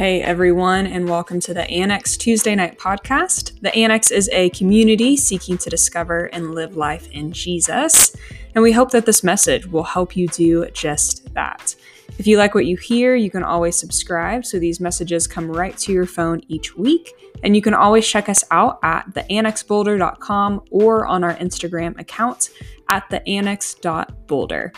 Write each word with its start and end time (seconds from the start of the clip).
Hey 0.00 0.22
everyone, 0.22 0.86
and 0.86 1.06
welcome 1.06 1.40
to 1.40 1.52
the 1.52 1.68
Annex 1.68 2.16
Tuesday 2.16 2.54
Night 2.54 2.78
Podcast. 2.78 3.60
The 3.60 3.74
Annex 3.74 4.10
is 4.10 4.30
a 4.32 4.48
community 4.48 5.14
seeking 5.14 5.58
to 5.58 5.68
discover 5.68 6.30
and 6.32 6.54
live 6.54 6.74
life 6.74 7.06
in 7.10 7.32
Jesus, 7.32 8.16
and 8.54 8.62
we 8.62 8.72
hope 8.72 8.92
that 8.92 9.04
this 9.04 9.22
message 9.22 9.66
will 9.66 9.82
help 9.82 10.16
you 10.16 10.26
do 10.28 10.66
just 10.70 11.30
that. 11.34 11.74
If 12.16 12.26
you 12.26 12.38
like 12.38 12.54
what 12.54 12.64
you 12.64 12.78
hear, 12.78 13.14
you 13.14 13.30
can 13.30 13.42
always 13.42 13.76
subscribe 13.76 14.46
so 14.46 14.58
these 14.58 14.80
messages 14.80 15.26
come 15.26 15.50
right 15.50 15.76
to 15.76 15.92
your 15.92 16.06
phone 16.06 16.40
each 16.48 16.74
week. 16.78 17.12
And 17.42 17.54
you 17.54 17.60
can 17.60 17.74
always 17.74 18.08
check 18.08 18.30
us 18.30 18.42
out 18.50 18.78
at 18.82 19.04
theannexboulder.com 19.12 20.62
or 20.70 21.06
on 21.06 21.22
our 21.24 21.34
Instagram 21.34 22.00
account 22.00 22.48
at 22.88 23.06
theannex.boulder. 23.10 24.72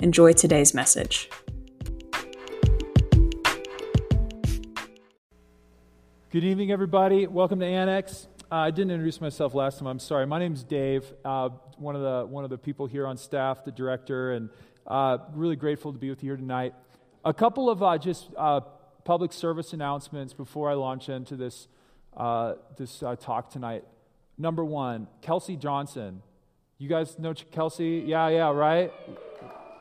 Enjoy 0.00 0.34
today's 0.34 0.74
message. 0.74 1.30
Good 6.36 6.44
evening, 6.44 6.70
everybody. 6.70 7.26
Welcome 7.26 7.60
to 7.60 7.64
Annex. 7.64 8.28
Uh, 8.52 8.56
I 8.56 8.70
didn't 8.70 8.90
introduce 8.90 9.22
myself 9.22 9.54
last 9.54 9.78
time. 9.78 9.86
I'm 9.86 9.98
sorry. 9.98 10.26
My 10.26 10.38
name's 10.38 10.62
Dave, 10.62 11.10
uh, 11.24 11.48
one 11.78 11.96
of 11.96 12.02
the 12.02 12.26
one 12.26 12.44
of 12.44 12.50
the 12.50 12.58
people 12.58 12.84
here 12.84 13.06
on 13.06 13.16
staff, 13.16 13.64
the 13.64 13.70
director, 13.72 14.32
and 14.32 14.50
uh, 14.86 15.16
really 15.32 15.56
grateful 15.56 15.94
to 15.94 15.98
be 15.98 16.10
with 16.10 16.22
you 16.22 16.32
here 16.32 16.36
tonight. 16.36 16.74
A 17.24 17.32
couple 17.32 17.70
of 17.70 17.82
uh, 17.82 17.96
just 17.96 18.28
uh, 18.36 18.60
public 19.02 19.32
service 19.32 19.72
announcements 19.72 20.34
before 20.34 20.68
I 20.70 20.74
launch 20.74 21.08
into 21.08 21.36
this, 21.36 21.68
uh, 22.14 22.56
this 22.76 23.02
talk 23.18 23.48
tonight. 23.48 23.84
Number 24.36 24.62
one, 24.62 25.06
Kelsey 25.22 25.56
Johnson. 25.56 26.20
You 26.76 26.90
guys 26.90 27.18
know 27.18 27.32
Kelsey? 27.32 28.04
Yeah, 28.06 28.28
yeah, 28.28 28.52
right? 28.52 28.92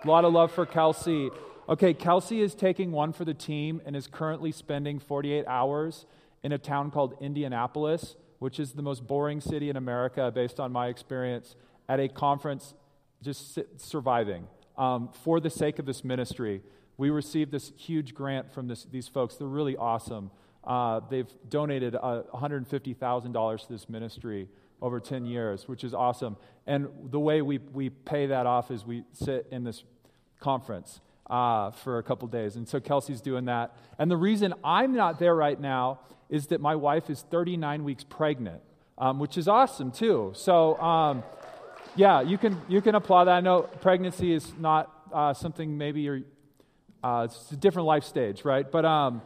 A 0.02 0.08
lot 0.08 0.23
of 0.23 0.31
love 0.31 0.53
for 0.53 0.66
Kelsey. 0.66 1.31
Okay, 1.67 1.94
Kelsey 1.94 2.40
is 2.40 2.56
taking 2.56 2.94
one 2.94 3.12
for 3.12 3.26
the 3.26 3.34
team 3.34 3.81
and 3.86 3.94
is 3.94 4.08
currently 4.08 4.53
spending 4.53 5.00
48 5.00 5.45
hours 5.48 6.06
in 6.46 6.52
a 6.52 6.58
town 6.58 6.92
called 6.92 7.16
Indianapolis, 7.20 8.16
which 8.40 8.60
is 8.60 8.74
the 8.74 8.82
most 8.82 9.06
boring 9.08 9.42
city 9.42 9.70
in 9.70 9.76
America 9.76 10.32
based 10.34 10.60
on 10.60 10.72
my 10.72 10.88
experience, 10.88 11.56
at 11.90 12.00
a 12.00 12.08
conference 12.08 12.74
just 13.22 13.60
surviving 13.78 14.48
um, 14.78 15.10
for 15.23 15.40
the 15.40 15.50
sake 15.50 15.80
of 15.80 15.86
this 15.86 16.04
ministry 16.04 16.62
we 16.98 17.10
received 17.10 17.52
this 17.52 17.73
huge 17.78 18.14
grant 18.14 18.54
from 18.54 18.68
this, 18.68 18.86
these 18.86 19.08
folks. 19.08 19.36
They're 19.36 19.48
really 19.48 19.76
awesome. 19.76 20.32
Uh, 20.64 21.02
they've 21.10 21.30
donated 21.50 21.96
uh, 21.96 22.23
$150,000 22.34 23.62
to 23.62 23.73
this 23.73 23.90
ministry 23.90 24.48
over 24.82 25.00
10 25.00 25.26
years, 25.26 25.68
which 25.68 25.84
is 25.84 25.94
awesome. 25.94 26.38
And 26.66 26.88
the 27.10 27.20
way 27.20 27.42
we, 27.42 27.60
we 27.73 27.90
pay 27.90 28.28
that 28.28 28.46
off 28.46 28.72
is 28.72 28.86
we 28.86 29.04
sit 29.14 29.48
in 29.52 29.64
this 29.64 29.84
conference 30.40 31.02
uh, 31.30 31.72
for 31.72 31.98
a 31.98 32.04
couple 32.04 32.28
days. 32.28 32.56
And 32.56 32.68
so 32.68 32.80
Kelsey's 32.80 33.22
doing 33.22 33.45
that. 33.45 33.76
And 33.98 34.09
the 34.09 34.18
reason 34.18 34.54
I'm 34.64 34.94
not 34.94 35.20
there 35.20 35.36
right 35.36 35.59
now 35.59 36.00
is 36.30 36.48
that 36.48 36.62
my 36.62 36.76
wife 36.76 37.09
is 37.09 37.23
39 37.30 37.84
weeks 37.84 38.04
pregnant, 38.04 38.62
um, 38.98 39.20
which 39.20 39.38
is 39.38 39.48
awesome 39.48 39.92
too. 39.92 40.32
So, 40.36 40.80
um, 40.80 41.23
yeah, 41.95 42.22
you 42.22 42.38
can, 42.38 42.62
you 42.67 42.82
can 42.82 42.95
applaud 42.95 43.26
that. 43.26 43.36
I 43.36 43.42
know 43.42 43.62
pregnancy 43.62 44.34
is 44.34 44.52
not 44.59 44.92
uh, 45.14 45.34
something 45.34 45.78
maybe 45.78 46.02
you're 46.02 46.22
uh, 47.04 47.28
it's 47.30 47.52
a 47.52 47.56
different 47.56 47.86
life 47.86 48.04
stage, 48.04 48.44
right? 48.44 48.70
But 48.70 48.84
um, 48.84 49.22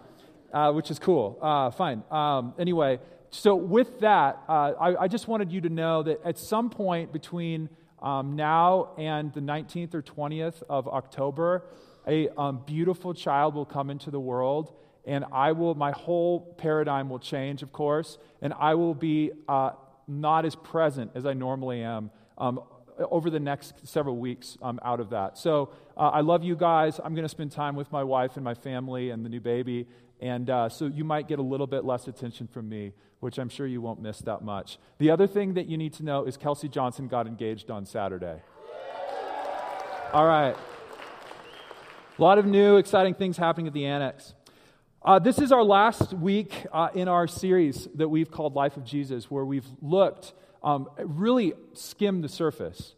uh, 0.54 0.72
which 0.74 0.92
is 0.92 1.00
cool. 1.00 1.38
Uh, 1.42 1.72
fine. 1.72 2.04
Um, 2.12 2.54
anyway, 2.60 3.00
so 3.30 3.56
with 3.56 4.02
that, 4.02 4.40
uh, 4.50 4.74
I, 4.80 5.04
I, 5.04 5.08
just 5.08 5.28
wanted 5.28 5.52
you 5.52 5.62
to 5.62 5.70
know 5.70 6.04
that 6.04 6.20
at 6.26 6.38
some 6.38 6.70
point 6.70 7.14
between 7.14 7.70
um, 8.02 8.36
now 8.36 8.92
and 8.98 9.34
the 9.34 9.42
19th 9.42 9.94
or 9.94 10.02
20th 10.02 10.64
of 10.70 10.88
October, 10.88 11.64
a 12.08 12.30
um, 12.30 12.62
beautiful 12.66 13.14
child 13.14 13.56
will 13.56 13.66
come 13.66 13.90
into 13.90 14.12
the 14.12 14.20
world, 14.20 14.74
and 15.06 15.26
I 15.32 15.52
will. 15.52 15.76
My 15.76 15.92
whole 15.92 16.56
paradigm 16.58 17.10
will 17.10 17.20
change, 17.20 17.62
of 17.62 17.72
course, 17.72 18.18
and 18.42 18.54
I 18.54 18.76
will 18.76 18.96
be 18.96 19.32
uh, 19.48 19.72
not 20.08 20.46
as 20.46 20.56
present 20.56 21.12
as 21.16 21.26
I 21.26 21.34
normally 21.34 21.82
am 21.84 22.12
um, 22.38 22.62
over 23.00 23.30
the 23.30 23.40
next 23.40 23.88
several 23.88 24.18
weeks 24.18 24.58
um, 24.62 24.80
out 24.84 25.00
of 25.00 25.12
that. 25.12 25.38
So 25.38 25.72
uh, 25.96 26.10
I 26.10 26.22
love 26.22 26.44
you 26.44 26.56
guys. 26.56 27.00
I'm 27.04 27.14
going 27.14 27.26
to 27.26 27.30
spend 27.30 27.52
time 27.52 27.76
with 27.76 27.92
my 27.92 28.04
wife 28.04 28.36
and 28.36 28.44
my 28.44 28.54
family 28.54 29.12
and 29.12 29.24
the 29.24 29.30
new 29.30 29.40
baby. 29.40 29.88
And 30.20 30.50
uh, 30.50 30.70
so 30.70 30.86
you 30.86 31.04
might 31.04 31.28
get 31.28 31.40
a 31.40 31.44
little 31.44 31.68
bit 31.68 31.86
less 31.86 32.08
attention 32.08 32.48
from 32.48 32.68
me, 32.68 32.94
which 33.20 33.38
I'm 33.38 33.50
sure 33.50 33.66
you 33.66 33.82
won't 33.82 34.02
miss 34.02 34.20
that 34.20 34.42
much. 34.42 34.78
The 34.98 35.12
other 35.12 35.28
thing 35.28 35.54
that 35.54 35.68
you 35.68 35.78
need 35.78 35.94
to 35.94 36.04
know 36.04 36.26
is 36.26 36.38
Kelsey 36.38 36.68
Johnson 36.68 37.08
got 37.08 37.28
engaged 37.28 37.72
on 37.72 37.86
Saturday. 37.86 38.42
All 40.12 40.26
right. 40.26 40.56
A 42.18 42.22
lot 42.22 42.38
of 42.38 42.46
new, 42.46 42.78
exciting 42.78 43.14
things 43.14 43.38
happening 43.38 43.68
at 43.68 43.74
the 43.74 43.86
Annex. 43.86 44.34
Uh, 45.02 45.18
this 45.18 45.40
is 45.40 45.54
our 45.54 45.64
last 45.64 46.14
week 46.14 46.66
uh, 46.74 46.90
in 46.94 47.08
our 47.08 47.28
series 47.28 47.88
that 47.96 48.10
we've 48.10 48.30
called 48.30 48.56
Life 48.56 48.76
of 48.76 48.84
Jesus, 48.84 49.32
where 49.32 49.46
we've 49.46 49.68
looked 49.82 50.34
um, 50.62 50.90
really 50.98 51.54
skimmed 51.74 52.24
the 52.24 52.28
surface, 52.28 52.96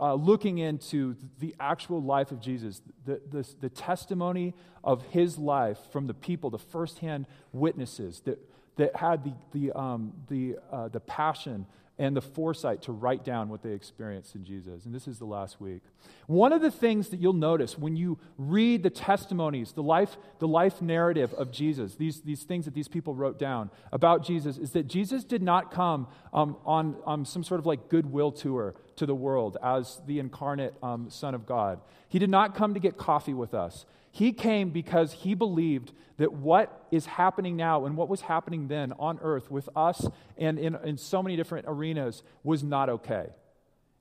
uh, 0.00 0.14
looking 0.14 0.58
into 0.58 1.16
the 1.38 1.54
actual 1.60 2.02
life 2.02 2.32
of 2.32 2.40
Jesus, 2.40 2.82
the, 3.04 3.20
the, 3.30 3.46
the, 3.60 3.68
testimony 3.68 4.54
of 4.82 5.02
his 5.06 5.38
life 5.38 5.78
from 5.92 6.06
the 6.06 6.14
people, 6.14 6.50
the 6.50 6.58
firsthand 6.58 7.26
witnesses 7.52 8.20
that, 8.24 8.38
that 8.76 8.96
had 8.96 9.24
the, 9.24 9.32
the, 9.52 9.78
um, 9.78 10.12
the, 10.28 10.56
uh, 10.72 10.88
the 10.88 11.00
passion 11.00 11.66
and 11.96 12.16
the 12.16 12.20
foresight 12.20 12.82
to 12.82 12.92
write 12.92 13.24
down 13.24 13.48
what 13.48 13.62
they 13.62 13.70
experienced 13.70 14.34
in 14.34 14.44
Jesus. 14.44 14.84
And 14.84 14.92
this 14.92 15.06
is 15.06 15.20
the 15.20 15.24
last 15.24 15.60
week. 15.60 15.80
One 16.26 16.52
of 16.52 16.60
the 16.60 16.70
things 16.70 17.10
that 17.10 17.20
you'll 17.20 17.34
notice 17.34 17.78
when 17.78 17.96
you 17.96 18.18
read 18.36 18.82
the 18.82 18.90
testimonies, 18.90 19.72
the 19.72 19.82
life, 19.82 20.16
the 20.40 20.48
life 20.48 20.82
narrative 20.82 21.32
of 21.34 21.52
Jesus, 21.52 21.94
these, 21.94 22.20
these 22.22 22.42
things 22.42 22.64
that 22.64 22.74
these 22.74 22.88
people 22.88 23.14
wrote 23.14 23.38
down 23.38 23.70
about 23.92 24.24
Jesus, 24.24 24.58
is 24.58 24.72
that 24.72 24.88
Jesus 24.88 25.22
did 25.22 25.42
not 25.42 25.70
come 25.70 26.08
um, 26.32 26.56
on 26.64 26.96
um, 27.06 27.24
some 27.24 27.44
sort 27.44 27.60
of 27.60 27.66
like 27.66 27.88
goodwill 27.88 28.32
tour 28.32 28.74
to 28.96 29.06
the 29.06 29.14
world 29.14 29.56
as 29.62 30.00
the 30.06 30.18
incarnate 30.18 30.74
um, 30.82 31.10
Son 31.10 31.34
of 31.34 31.46
God. 31.46 31.80
He 32.08 32.18
did 32.18 32.30
not 32.30 32.54
come 32.54 32.74
to 32.74 32.80
get 32.80 32.96
coffee 32.96 33.34
with 33.34 33.54
us. 33.54 33.86
He 34.10 34.32
came 34.32 34.70
because 34.70 35.12
he 35.12 35.34
believed 35.34 35.92
that 36.18 36.32
what 36.32 36.86
is 36.92 37.06
happening 37.06 37.56
now 37.56 37.86
and 37.86 37.96
what 37.96 38.08
was 38.08 38.20
happening 38.20 38.68
then 38.68 38.92
on 38.98 39.18
earth 39.22 39.50
with 39.50 39.68
us 39.74 40.06
and 40.38 40.58
in, 40.58 40.76
in 40.84 40.96
so 40.96 41.22
many 41.22 41.36
different 41.36 41.66
arenas 41.68 42.22
was 42.44 42.62
not 42.62 42.88
okay. 42.88 43.26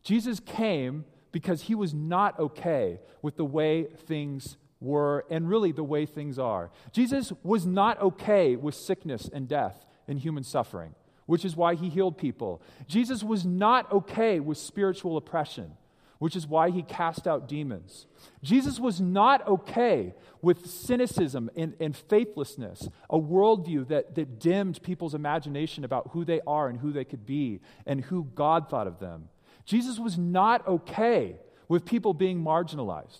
Jesus 0.03 0.39
came 0.39 1.05
because 1.31 1.63
he 1.63 1.75
was 1.75 1.93
not 1.93 2.39
okay 2.39 2.99
with 3.21 3.37
the 3.37 3.45
way 3.45 3.85
things 4.05 4.57
were 4.79 5.25
and 5.29 5.49
really 5.49 5.71
the 5.71 5.83
way 5.83 6.05
things 6.05 6.37
are. 6.37 6.69
Jesus 6.91 7.33
was 7.41 7.65
not 7.65 7.99
okay 8.01 8.55
with 8.55 8.75
sickness 8.75 9.29
and 9.33 9.47
death 9.47 9.85
and 10.07 10.19
human 10.19 10.43
suffering, 10.43 10.93
which 11.25 11.45
is 11.45 11.55
why 11.55 11.75
he 11.75 11.89
healed 11.89 12.17
people. 12.17 12.61
Jesus 12.87 13.23
was 13.23 13.45
not 13.45 13.91
okay 13.91 14.39
with 14.39 14.57
spiritual 14.57 15.17
oppression 15.17 15.75
which 16.23 16.37
is 16.37 16.47
why 16.47 16.69
he 16.69 16.81
cast 16.81 17.27
out 17.27 17.49
demons. 17.49 18.07
Jesus 18.41 18.79
was 18.79 19.01
not 19.01 19.45
okay 19.45 20.13
with 20.41 20.65
cynicism 20.65 21.49
and, 21.53 21.73
and, 21.81 21.97
faithlessness, 21.97 22.87
a 23.09 23.19
worldview 23.19 23.85
that, 23.89 24.15
that 24.15 24.39
dimmed 24.39 24.81
people's 24.83 25.13
imagination 25.13 25.83
about 25.83 26.11
who 26.11 26.23
they 26.23 26.39
are 26.47 26.69
and 26.69 26.79
who 26.79 26.93
they 26.93 27.03
could 27.03 27.25
be 27.25 27.59
and 27.85 27.99
who 28.05 28.23
God 28.35 28.69
thought 28.69 28.87
of 28.87 28.99
them. 28.99 29.27
Jesus 29.65 29.99
was 29.99 30.17
not 30.17 30.65
okay 30.65 31.35
with 31.67 31.83
people 31.83 32.13
being 32.13 32.41
marginalized. 32.41 33.19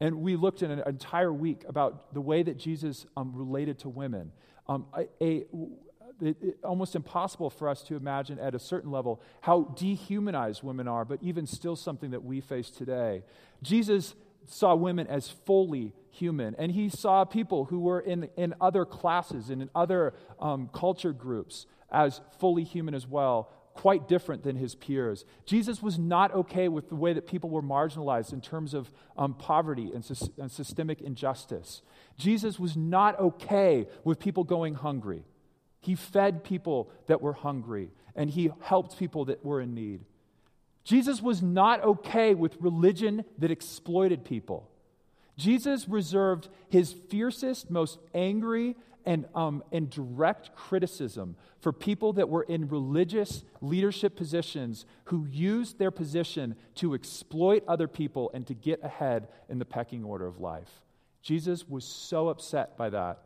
And 0.00 0.16
we 0.16 0.34
looked 0.34 0.64
in 0.64 0.72
an 0.72 0.82
entire 0.84 1.32
week 1.32 1.62
about 1.68 2.12
the 2.12 2.20
way 2.20 2.42
that 2.42 2.56
Jesus 2.56 3.06
um, 3.16 3.30
related 3.32 3.78
to 3.80 3.88
women. 3.88 4.32
Um, 4.66 4.86
a, 4.92 5.06
a 5.22 5.44
it, 6.20 6.36
it, 6.42 6.58
almost 6.62 6.94
impossible 6.94 7.50
for 7.50 7.68
us 7.68 7.82
to 7.84 7.96
imagine 7.96 8.38
at 8.38 8.54
a 8.54 8.58
certain 8.58 8.90
level 8.90 9.20
how 9.40 9.74
dehumanized 9.76 10.62
women 10.62 10.88
are, 10.88 11.04
but 11.04 11.18
even 11.22 11.46
still 11.46 11.76
something 11.76 12.10
that 12.10 12.24
we 12.24 12.40
face 12.40 12.70
today. 12.70 13.22
Jesus 13.62 14.14
saw 14.46 14.74
women 14.74 15.06
as 15.06 15.28
fully 15.28 15.92
human, 16.10 16.54
and 16.58 16.72
he 16.72 16.88
saw 16.88 17.24
people 17.24 17.66
who 17.66 17.80
were 17.80 18.00
in, 18.00 18.28
in 18.36 18.54
other 18.60 18.84
classes 18.84 19.50
and 19.50 19.62
in 19.62 19.70
other 19.74 20.14
um, 20.40 20.68
culture 20.72 21.12
groups 21.12 21.66
as 21.90 22.20
fully 22.38 22.64
human 22.64 22.94
as 22.94 23.06
well, 23.06 23.50
quite 23.74 24.08
different 24.08 24.42
than 24.42 24.56
his 24.56 24.74
peers. 24.74 25.24
Jesus 25.46 25.82
was 25.82 25.98
not 25.98 26.34
okay 26.34 26.68
with 26.68 26.88
the 26.88 26.94
way 26.94 27.12
that 27.12 27.26
people 27.26 27.50
were 27.50 27.62
marginalized 27.62 28.32
in 28.32 28.40
terms 28.40 28.74
of 28.74 28.90
um, 29.16 29.34
poverty 29.34 29.90
and, 29.94 30.04
sy- 30.04 30.26
and 30.38 30.50
systemic 30.50 31.00
injustice. 31.00 31.82
Jesus 32.18 32.58
was 32.58 32.76
not 32.76 33.18
okay 33.18 33.86
with 34.04 34.18
people 34.18 34.44
going 34.44 34.74
hungry. 34.74 35.24
He 35.80 35.94
fed 35.94 36.44
people 36.44 36.90
that 37.06 37.20
were 37.20 37.32
hungry, 37.32 37.90
and 38.14 38.30
he 38.30 38.50
helped 38.60 38.98
people 38.98 39.24
that 39.26 39.44
were 39.44 39.60
in 39.60 39.74
need. 39.74 40.00
Jesus 40.84 41.22
was 41.22 41.42
not 41.42 41.82
okay 41.82 42.34
with 42.34 42.56
religion 42.60 43.24
that 43.38 43.50
exploited 43.50 44.24
people. 44.24 44.68
Jesus 45.36 45.88
reserved 45.88 46.48
his 46.68 46.92
fiercest, 46.92 47.70
most 47.70 47.98
angry, 48.14 48.76
and, 49.06 49.26
um, 49.34 49.62
and 49.72 49.88
direct 49.88 50.54
criticism 50.54 51.36
for 51.60 51.72
people 51.72 52.12
that 52.14 52.28
were 52.28 52.42
in 52.42 52.68
religious 52.68 53.44
leadership 53.60 54.16
positions 54.16 54.84
who 55.04 55.26
used 55.30 55.78
their 55.78 55.90
position 55.90 56.56
to 56.76 56.94
exploit 56.94 57.64
other 57.66 57.88
people 57.88 58.30
and 58.34 58.46
to 58.46 58.54
get 58.54 58.84
ahead 58.84 59.28
in 59.48 59.58
the 59.58 59.64
pecking 59.64 60.04
order 60.04 60.26
of 60.26 60.40
life. 60.40 60.82
Jesus 61.22 61.68
was 61.68 61.84
so 61.84 62.28
upset 62.28 62.76
by 62.76 62.90
that 62.90 63.18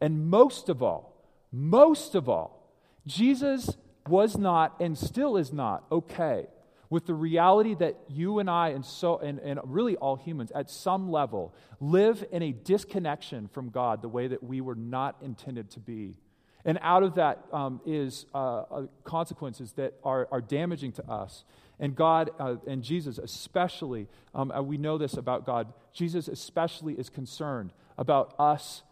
And 0.00 0.28
most 0.28 0.68
of 0.68 0.82
all, 0.82 1.15
most 1.56 2.14
of 2.14 2.28
all, 2.28 2.70
Jesus 3.06 3.78
was 4.06 4.36
not 4.36 4.78
and 4.78 4.96
still 4.96 5.38
is 5.38 5.54
not 5.54 5.84
okay 5.90 6.48
with 6.90 7.06
the 7.06 7.14
reality 7.14 7.74
that 7.74 7.96
you 8.08 8.40
and 8.40 8.50
I 8.50 8.68
and 8.68 8.84
so 8.84 9.16
and, 9.18 9.38
and 9.38 9.58
really 9.64 9.96
all 9.96 10.16
humans 10.16 10.52
at 10.54 10.68
some 10.68 11.10
level 11.10 11.54
live 11.80 12.22
in 12.30 12.42
a 12.42 12.52
disconnection 12.52 13.48
from 13.48 13.70
God 13.70 14.02
the 14.02 14.08
way 14.08 14.28
that 14.28 14.42
we 14.42 14.60
were 14.60 14.74
not 14.74 15.16
intended 15.22 15.70
to 15.70 15.80
be. 15.80 16.18
And 16.66 16.78
out 16.82 17.02
of 17.02 17.14
that 17.14 17.44
um, 17.52 17.80
is 17.86 18.26
uh, 18.34 18.58
uh, 18.58 18.86
consequences 19.04 19.72
that 19.72 19.94
are, 20.04 20.28
are 20.30 20.42
damaging 20.42 20.92
to 20.92 21.10
us. 21.10 21.44
And 21.80 21.96
God 21.96 22.30
uh, 22.38 22.56
and 22.66 22.82
Jesus, 22.82 23.16
especially, 23.16 24.08
um, 24.34 24.50
uh, 24.50 24.60
we 24.60 24.76
know 24.76 24.98
this 24.98 25.14
about 25.14 25.46
God, 25.46 25.72
Jesus 25.94 26.28
especially 26.28 26.94
is 26.94 27.08
concerned 27.08 27.72
about 27.96 28.34
us 28.38 28.82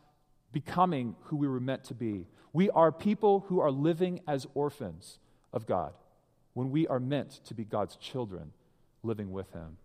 becoming 0.54 1.16
who 1.24 1.36
we 1.36 1.46
were 1.46 1.60
meant 1.60 1.84
to 1.84 1.94
be. 1.94 2.26
We 2.54 2.70
are 2.70 2.90
people 2.92 3.44
who 3.48 3.60
are 3.60 3.70
living 3.70 4.20
as 4.26 4.46
orphans 4.54 5.18
of 5.52 5.66
God 5.66 5.92
when 6.54 6.70
we 6.70 6.86
are 6.86 7.00
meant 7.00 7.40
to 7.46 7.54
be 7.54 7.64
God's 7.64 7.96
children 7.96 8.52
living 9.02 9.32
with 9.32 9.52
Him. 9.52 9.76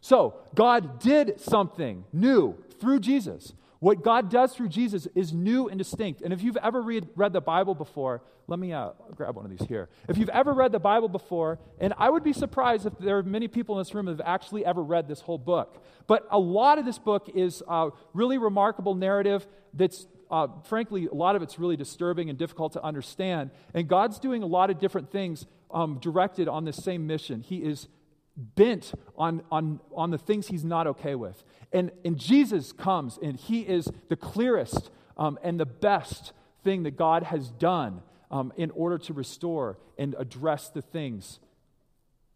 So, 0.00 0.34
God 0.54 1.00
did 1.00 1.40
something 1.40 2.04
new 2.12 2.58
through 2.78 3.00
Jesus. 3.00 3.54
What 3.78 4.02
God 4.02 4.28
does 4.28 4.54
through 4.54 4.68
Jesus 4.68 5.06
is 5.14 5.32
new 5.32 5.68
and 5.68 5.78
distinct. 5.78 6.20
And 6.20 6.32
if 6.32 6.42
you've 6.42 6.56
ever 6.58 6.82
read, 6.82 7.08
read 7.16 7.32
the 7.32 7.40
Bible 7.40 7.74
before, 7.74 8.22
let 8.46 8.58
me 8.58 8.72
uh, 8.72 8.90
grab 9.14 9.36
one 9.36 9.44
of 9.44 9.50
these 9.50 9.66
here. 9.68 9.88
If 10.08 10.18
you've 10.18 10.30
ever 10.30 10.52
read 10.52 10.72
the 10.72 10.78
Bible 10.78 11.08
before, 11.08 11.58
and 11.78 11.94
I 11.96 12.10
would 12.10 12.24
be 12.24 12.32
surprised 12.32 12.86
if 12.86 12.98
there 12.98 13.18
are 13.18 13.22
many 13.22 13.46
people 13.46 13.76
in 13.76 13.80
this 13.80 13.94
room 13.94 14.06
that 14.06 14.12
have 14.12 14.26
actually 14.26 14.64
ever 14.64 14.82
read 14.82 15.06
this 15.06 15.20
whole 15.20 15.38
book. 15.38 15.82
But 16.06 16.26
a 16.30 16.38
lot 16.38 16.78
of 16.78 16.84
this 16.84 16.98
book 16.98 17.30
is 17.34 17.62
a 17.68 17.90
really 18.12 18.36
remarkable 18.36 18.94
narrative 18.94 19.46
that's 19.72 20.06
uh, 20.30 20.48
frankly, 20.64 21.06
a 21.06 21.14
lot 21.14 21.36
of 21.36 21.42
it's 21.42 21.58
really 21.58 21.76
disturbing 21.76 22.30
and 22.30 22.38
difficult 22.38 22.72
to 22.74 22.82
understand. 22.82 23.50
And 23.72 23.88
God's 23.88 24.18
doing 24.18 24.42
a 24.42 24.46
lot 24.46 24.70
of 24.70 24.78
different 24.78 25.10
things 25.10 25.46
um, 25.70 25.98
directed 26.00 26.48
on 26.48 26.64
this 26.64 26.76
same 26.76 27.06
mission. 27.06 27.40
He 27.40 27.58
is 27.58 27.88
bent 28.36 28.92
on, 29.16 29.42
on, 29.50 29.80
on 29.94 30.10
the 30.10 30.18
things 30.18 30.48
he's 30.48 30.64
not 30.64 30.86
okay 30.86 31.14
with. 31.14 31.44
And, 31.72 31.90
and 32.04 32.18
Jesus 32.18 32.72
comes, 32.72 33.18
and 33.22 33.36
he 33.36 33.60
is 33.60 33.88
the 34.08 34.16
clearest 34.16 34.90
um, 35.16 35.38
and 35.42 35.58
the 35.58 35.66
best 35.66 36.32
thing 36.62 36.82
that 36.84 36.96
God 36.96 37.24
has 37.24 37.50
done 37.50 38.02
um, 38.30 38.52
in 38.56 38.70
order 38.70 38.98
to 38.98 39.12
restore 39.12 39.78
and 39.98 40.14
address 40.18 40.68
the 40.70 40.82
things 40.82 41.38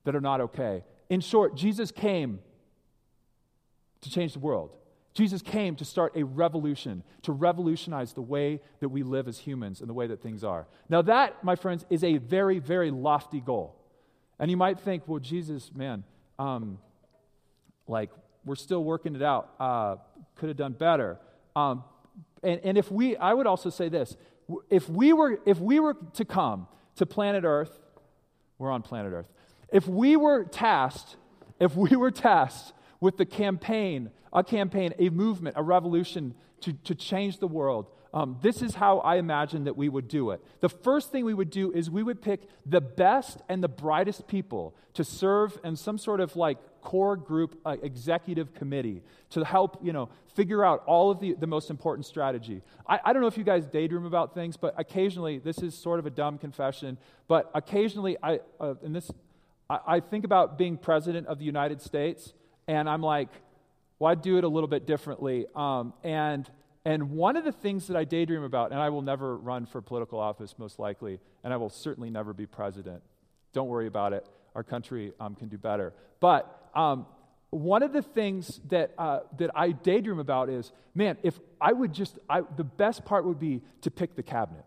that 0.05 0.15
are 0.15 0.21
not 0.21 0.41
okay. 0.41 0.85
In 1.11 1.21
short, 1.21 1.57
Jesus 1.57 1.91
came 1.91 2.41
to 4.03 4.11
change 4.11 4.35
the 4.35 4.39
world. 4.39 4.78
Jesus 5.19 5.43
came 5.43 5.75
to 5.75 5.85
start 5.85 6.13
a 6.15 6.23
revolution, 6.23 7.03
to 7.23 7.33
revolutionize 7.33 8.13
the 8.13 8.23
way 8.23 8.61
that 8.79 8.91
we 8.91 9.03
live 9.03 9.27
as 9.27 9.37
humans 9.37 9.81
and 9.81 9.91
the 9.91 9.93
way 9.93 10.07
that 10.07 10.23
things 10.23 10.45
are. 10.45 10.69
Now, 10.89 11.03
that, 11.03 11.43
my 11.43 11.57
friends, 11.57 11.85
is 11.91 12.05
a 12.05 12.19
very, 12.19 12.61
very 12.61 12.93
lofty 12.93 13.41
goal. 13.41 13.75
And 14.39 14.49
you 14.49 14.57
might 14.57 14.79
think, 14.79 15.09
well, 15.09 15.19
Jesus, 15.19 15.73
man, 15.75 16.05
um, 16.39 16.79
like, 17.89 18.11
we're 18.45 18.55
still 18.55 18.85
working 18.85 19.17
it 19.17 19.23
out. 19.23 19.53
Uh, 19.59 19.97
could 20.37 20.51
have 20.51 20.57
done 20.57 20.75
better. 20.75 21.19
Um, 21.57 21.83
and, 22.45 22.61
and 22.63 22.79
if 22.79 22.93
we, 22.93 23.17
I 23.17 23.35
would 23.35 23.49
also 23.49 23.71
say 23.71 23.89
this 23.89 24.17
if 24.71 24.89
we 24.89 25.13
were, 25.13 25.41
if 25.45 25.59
we 25.59 25.81
were 25.81 25.97
to 26.15 26.25
come 26.25 26.69
to 26.95 27.07
planet 27.07 27.43
Earth, 27.43 27.77
we're 28.57 28.71
on 28.71 28.83
planet 28.83 29.13
Earth. 29.13 29.27
If 29.73 29.89
we 29.89 30.15
were 30.15 30.45
tasked, 30.45 31.17
if 31.59 31.75
we 31.75 31.97
were 31.97 32.13
tasked 32.13 32.73
with 33.01 33.17
the 33.17 33.27
campaign, 33.27 34.11
a 34.33 34.43
campaign, 34.43 34.95
a 34.99 35.11
movement, 35.11 35.57
a 35.59 35.63
revolution 35.63 36.35
to, 36.61 36.73
to 36.73 36.95
change 36.95 37.39
the 37.39 37.47
world. 37.47 37.87
Um, 38.13 38.39
this 38.41 38.63
is 38.63 38.75
how 38.75 38.99
I 38.99 39.17
imagine 39.17 39.65
that 39.65 39.77
we 39.77 39.89
would 39.89 40.09
do 40.09 40.31
it. 40.31 40.43
The 40.61 40.69
first 40.69 41.13
thing 41.13 41.25
we 41.25 41.35
would 41.35 41.51
do 41.51 41.71
is 41.73 41.91
we 41.91 42.03
would 42.03 42.23
pick 42.23 42.41
the 42.65 42.81
best 42.81 43.43
and 43.49 43.63
the 43.63 43.69
brightest 43.69 44.27
people 44.27 44.75
to 44.95 45.05
serve 45.05 45.59
in 45.63 45.77
some 45.77 45.99
sort 45.99 46.21
of 46.21 46.35
like 46.35 46.59
core 46.81 47.17
group 47.17 47.59
uh, 47.67 47.77
executive 47.83 48.55
committee 48.55 49.03
to 49.31 49.45
help 49.45 49.79
you 49.83 49.93
know 49.93 50.09
figure 50.35 50.65
out 50.65 50.83
all 50.87 51.11
of 51.11 51.21
the, 51.21 51.35
the 51.35 51.47
most 51.47 51.71
important 51.71 52.07
strategy 52.07 52.63
I, 52.89 53.01
I 53.05 53.13
don't 53.13 53.21
know 53.21 53.29
if 53.29 53.37
you 53.37 53.45
guys 53.45 53.67
daydream 53.67 54.07
about 54.07 54.33
things 54.33 54.57
but 54.57 54.75
occasionally 54.79 55.39
this 55.39 55.59
is 55.59 55.77
sort 55.77 55.99
of 55.99 56.07
a 56.07 56.11
dumb 56.11 56.39
confession 56.39 56.97
but 57.27 57.51
occasionally 57.55 58.17
i 58.23 58.39
uh, 58.61 58.75
this 58.83 59.11
I, 59.69 59.79
I 59.87 60.01
think 60.01 60.25
about 60.25 60.57
being 60.57 60.77
president 60.77 61.27
of 61.27 61.39
the 61.39 61.45
united 61.45 61.83
states 61.83 62.33
and 62.69 62.89
I'm 62.89 63.03
like, 63.03 63.31
well, 63.99 64.13
I'd 64.13 64.23
do 64.23 64.39
it 64.39 64.45
a 64.45 64.49
little 64.49 64.69
bit 64.69 64.87
differently. 64.87 65.47
Um, 65.57 65.93
and, 66.05 66.49
and 66.85 67.11
one 67.11 67.37
of 67.37 67.45
the 67.45 67.51
things 67.51 67.89
that 67.89 67.97
I 67.97 68.05
daydream 68.05 68.45
about, 68.45 68.71
and 68.71 68.81
I 68.81 68.91
will 68.91 69.03
never 69.03 69.37
run 69.37 69.67
for 69.67 69.83
political 69.83 70.21
office 70.21 70.55
most 70.59 70.79
likely, 70.79 71.19
and 71.43 71.53
I 71.53 71.57
will 71.57 71.71
certainly 71.71 72.11
never 72.11 72.33
be 72.33 72.47
president. 72.47 73.03
Don't 73.53 73.69
worry 73.69 73.89
about 73.89 74.13
it. 74.13 74.29
Our 74.55 74.63
country 74.63 75.13
um, 75.19 75.35
can 75.35 75.49
do 75.49 75.59
better. 75.59 75.95
But 76.21 76.71
um, 76.75 77.07
one 77.51 77.83
of 77.83 77.93
the 77.93 78.03
things 78.03 78.61
that, 78.69 78.93
uh, 78.99 79.21
that 79.39 79.51
I 79.55 79.73
daydream 79.73 80.19
about 80.19 80.51
is 80.51 80.71
man, 80.95 81.17
if 81.23 81.39
I 81.61 81.73
would 81.73 81.95
just, 81.95 82.19
I, 82.29 82.43
the 82.57 82.65
best 82.65 83.05
part 83.05 83.25
would 83.25 83.41
be 83.41 83.63
to 83.83 83.91
pick 83.91 84.15
the 84.15 84.23
cabinet. 84.23 84.65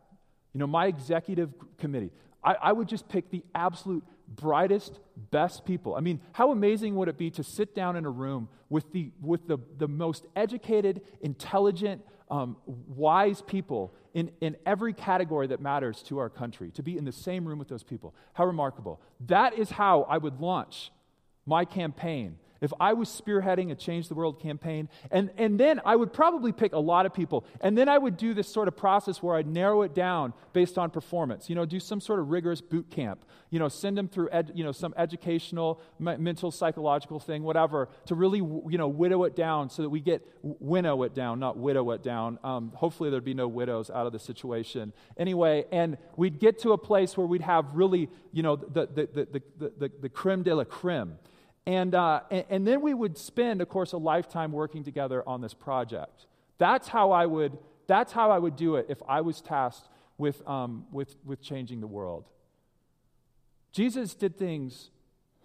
You 0.54 0.60
know, 0.60 0.68
my 0.68 0.88
executive 0.88 1.54
committee. 1.78 2.12
I, 2.44 2.56
I 2.56 2.72
would 2.72 2.88
just 2.88 3.08
pick 3.08 3.30
the 3.30 3.44
absolute 3.54 4.04
brightest, 4.36 5.00
best 5.30 5.66
people. 5.66 5.96
I 5.96 6.00
mean, 6.00 6.22
how 6.34 6.52
amazing 6.52 6.96
would 6.96 7.08
it 7.08 7.18
be 7.18 7.30
to 7.32 7.44
sit 7.44 7.76
down 7.76 7.96
in 7.96 8.06
a 8.06 8.10
room 8.10 8.50
with 8.70 8.92
the, 8.92 9.12
with 9.22 9.48
the, 9.48 9.58
the 9.78 9.88
most 9.88 10.26
educated, 10.36 11.02
intelligent, 11.22 12.02
um, 12.30 12.56
wise 12.66 13.42
people 13.42 13.94
in, 14.14 14.32
in 14.40 14.56
every 14.66 14.94
category 14.94 15.48
that 15.48 15.60
matters 15.60 16.02
to 16.04 16.18
our 16.18 16.30
country, 16.30 16.72
to 16.72 16.84
be 16.84 16.98
in 16.98 17.06
the 17.06 17.12
same 17.12 17.46
room 17.46 17.60
with 17.60 17.68
those 17.68 17.84
people? 17.84 18.16
How 18.34 18.46
remarkable. 18.46 19.02
That 19.28 19.58
is 19.58 19.72
how 19.72 20.04
I 20.04 20.18
would 20.18 20.40
launch 20.40 20.92
my 21.46 21.66
campaign 21.66 22.38
if 22.62 22.72
I 22.80 22.94
was 22.94 23.10
spearheading 23.10 23.72
a 23.72 23.76
Change 23.76 24.08
the 24.08 24.14
World 24.14 24.40
campaign, 24.40 24.88
and, 25.10 25.32
and 25.38 25.60
then 25.60 25.82
I 25.84 25.96
would 25.96 26.14
probably 26.14 26.52
pick 26.52 26.74
a 26.74 26.80
lot 26.80 27.06
of 27.06 27.14
people, 27.14 27.44
and 27.60 27.76
then 27.78 27.90
I 27.90 27.98
would 27.98 28.18
do 28.18 28.34
this 28.34 28.48
sort 28.48 28.68
of 28.68 28.78
process 28.78 29.22
where 29.22 29.36
I'd 29.36 29.48
narrow 29.48 29.82
it 29.82 29.96
down 29.96 30.34
based 30.54 30.78
on 30.78 30.92
performance. 30.92 31.50
You 31.50 31.56
know, 31.56 31.66
do 31.66 31.80
some 31.80 32.00
sort 32.00 32.20
of 32.20 32.30
rigorous 32.30 32.62
boot 32.62 32.90
camp. 32.92 33.26
You 33.50 33.60
know, 33.60 33.68
send 33.68 33.98
them 33.98 34.08
through, 34.08 34.30
ed, 34.32 34.52
you 34.56 34.64
know, 34.64 34.72
some 34.72 34.94
educational, 34.96 35.82
mental, 36.00 36.52
psychological 36.52 37.20
thing, 37.20 37.44
whatever, 37.44 37.90
to 38.06 38.16
really, 38.16 38.40
you 38.40 38.78
know, 38.78 38.88
widow 38.88 39.24
it 39.24 39.36
down 39.36 39.70
so 39.70 39.82
that 39.82 39.90
we 39.90 40.00
get, 40.00 40.26
winnow 40.42 41.04
it 41.04 41.16
down, 41.16 41.40
not 41.40 41.58
widow 41.58 41.90
it 41.92 42.04
down. 42.04 42.38
Um, 42.44 42.72
hopefully 42.76 43.10
there'd 43.10 43.26
be 43.26 43.34
no 43.34 43.48
widows 43.48 43.90
out 43.90 44.06
of 44.06 44.14
the 44.14 44.20
situation. 44.20 44.94
Anyway, 45.18 45.66
and 45.72 45.98
we'd 46.16 46.40
get 46.40 46.60
to 46.60 46.72
a 46.72 46.78
place 46.78 47.18
where 47.18 47.28
we'd 47.28 47.42
have 47.42 47.66
really, 47.74 48.08
you 48.32 48.44
know, 48.44 48.56
the, 48.56 48.88
the, 48.88 49.10
the, 49.14 49.42
the, 49.58 49.72
the, 49.80 49.92
the 50.02 50.10
creme 50.10 50.44
de 50.44 50.56
la 50.56 50.64
creme 50.64 51.18
and, 51.66 51.94
uh, 51.94 52.22
and, 52.32 52.46
and, 52.50 52.68
then 52.68 52.82
we 52.82 52.94
would 52.94 53.18
spend, 53.18 53.62
of 53.62 53.70
course, 53.70 53.94
a 53.94 53.98
lifetime 53.98 54.52
working 54.52 54.84
together 54.84 55.28
on 55.28 55.42
this 55.42 55.54
project. 55.54 56.26
That's 56.58 56.88
how 56.88 57.12
I 57.12 57.26
would, 57.26 57.58
that's 57.88 58.12
how 58.12 58.32
I 58.32 58.40
would 58.40 58.56
do 58.56 58.76
it 58.76 58.88
if 58.90 59.02
I 59.08 59.22
was 59.22 59.42
tasked 59.42 59.88
with, 60.18 60.48
um, 60.48 60.86
with, 60.92 61.16
with 61.24 61.42
changing 61.42 61.80
the 61.80 61.88
world. 61.88 62.26
Jesus 63.72 64.16
did 64.16 64.38
things 64.38 64.90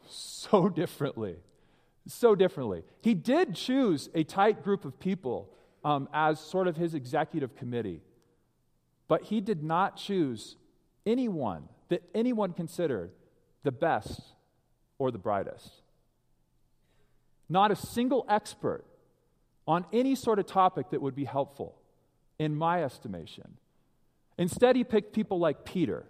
so 0.08 0.68
differently. 0.74 1.36
So 2.08 2.34
differently. 2.34 2.82
He 3.02 3.14
did 3.14 3.54
choose 3.54 4.08
a 4.14 4.24
tight 4.24 4.62
group 4.62 4.84
of 4.84 4.98
people 4.98 5.50
um, 5.84 6.08
as 6.14 6.40
sort 6.40 6.66
of 6.66 6.76
his 6.76 6.94
executive 6.94 7.56
committee, 7.56 8.00
but 9.06 9.22
he 9.24 9.40
did 9.40 9.62
not 9.62 9.96
choose 9.96 10.56
anyone 11.04 11.68
that 11.88 12.02
anyone 12.14 12.52
considered 12.52 13.10
the 13.64 13.72
best 13.72 14.20
or 14.98 15.10
the 15.10 15.18
brightest 15.18 15.82
not 17.48 17.70
a 17.70 17.76
single 17.76 18.24
expert 18.28 18.84
on 19.66 19.84
any 19.92 20.14
sort 20.14 20.38
of 20.38 20.46
topic 20.46 20.90
that 20.90 21.02
would 21.02 21.14
be 21.14 21.24
helpful, 21.24 21.76
in 22.38 22.54
my 22.54 22.84
estimation. 22.84 23.56
Instead, 24.38 24.76
he 24.76 24.84
picked 24.84 25.12
people 25.12 25.38
like 25.38 25.64
Peter. 25.64 26.04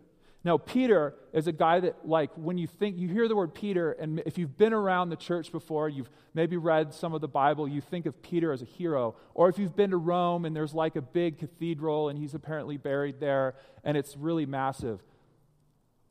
Now, 0.44 0.58
Peter 0.58 1.14
is 1.32 1.48
a 1.48 1.52
guy 1.52 1.80
that, 1.80 2.06
like, 2.06 2.30
when 2.36 2.56
you 2.56 2.66
think, 2.68 2.96
you 2.98 3.08
hear 3.08 3.26
the 3.26 3.34
word 3.34 3.52
Peter, 3.52 3.92
and 3.92 4.22
if 4.26 4.38
you've 4.38 4.56
been 4.56 4.72
around 4.72 5.08
the 5.08 5.16
church 5.16 5.50
before, 5.50 5.88
you've 5.88 6.10
maybe 6.34 6.56
read 6.56 6.94
some 6.94 7.14
of 7.14 7.20
the 7.20 7.28
Bible, 7.28 7.66
you 7.66 7.80
think 7.80 8.06
of 8.06 8.22
Peter 8.22 8.52
as 8.52 8.62
a 8.62 8.64
hero. 8.64 9.16
Or 9.34 9.48
if 9.48 9.58
you've 9.58 9.74
been 9.74 9.90
to 9.90 9.96
Rome 9.96 10.44
and 10.44 10.54
there's 10.54 10.74
like 10.74 10.94
a 10.94 11.02
big 11.02 11.38
cathedral 11.38 12.08
and 12.08 12.18
he's 12.18 12.34
apparently 12.34 12.76
buried 12.76 13.18
there 13.18 13.56
and 13.82 13.96
it's 13.96 14.16
really 14.16 14.46
massive. 14.46 15.00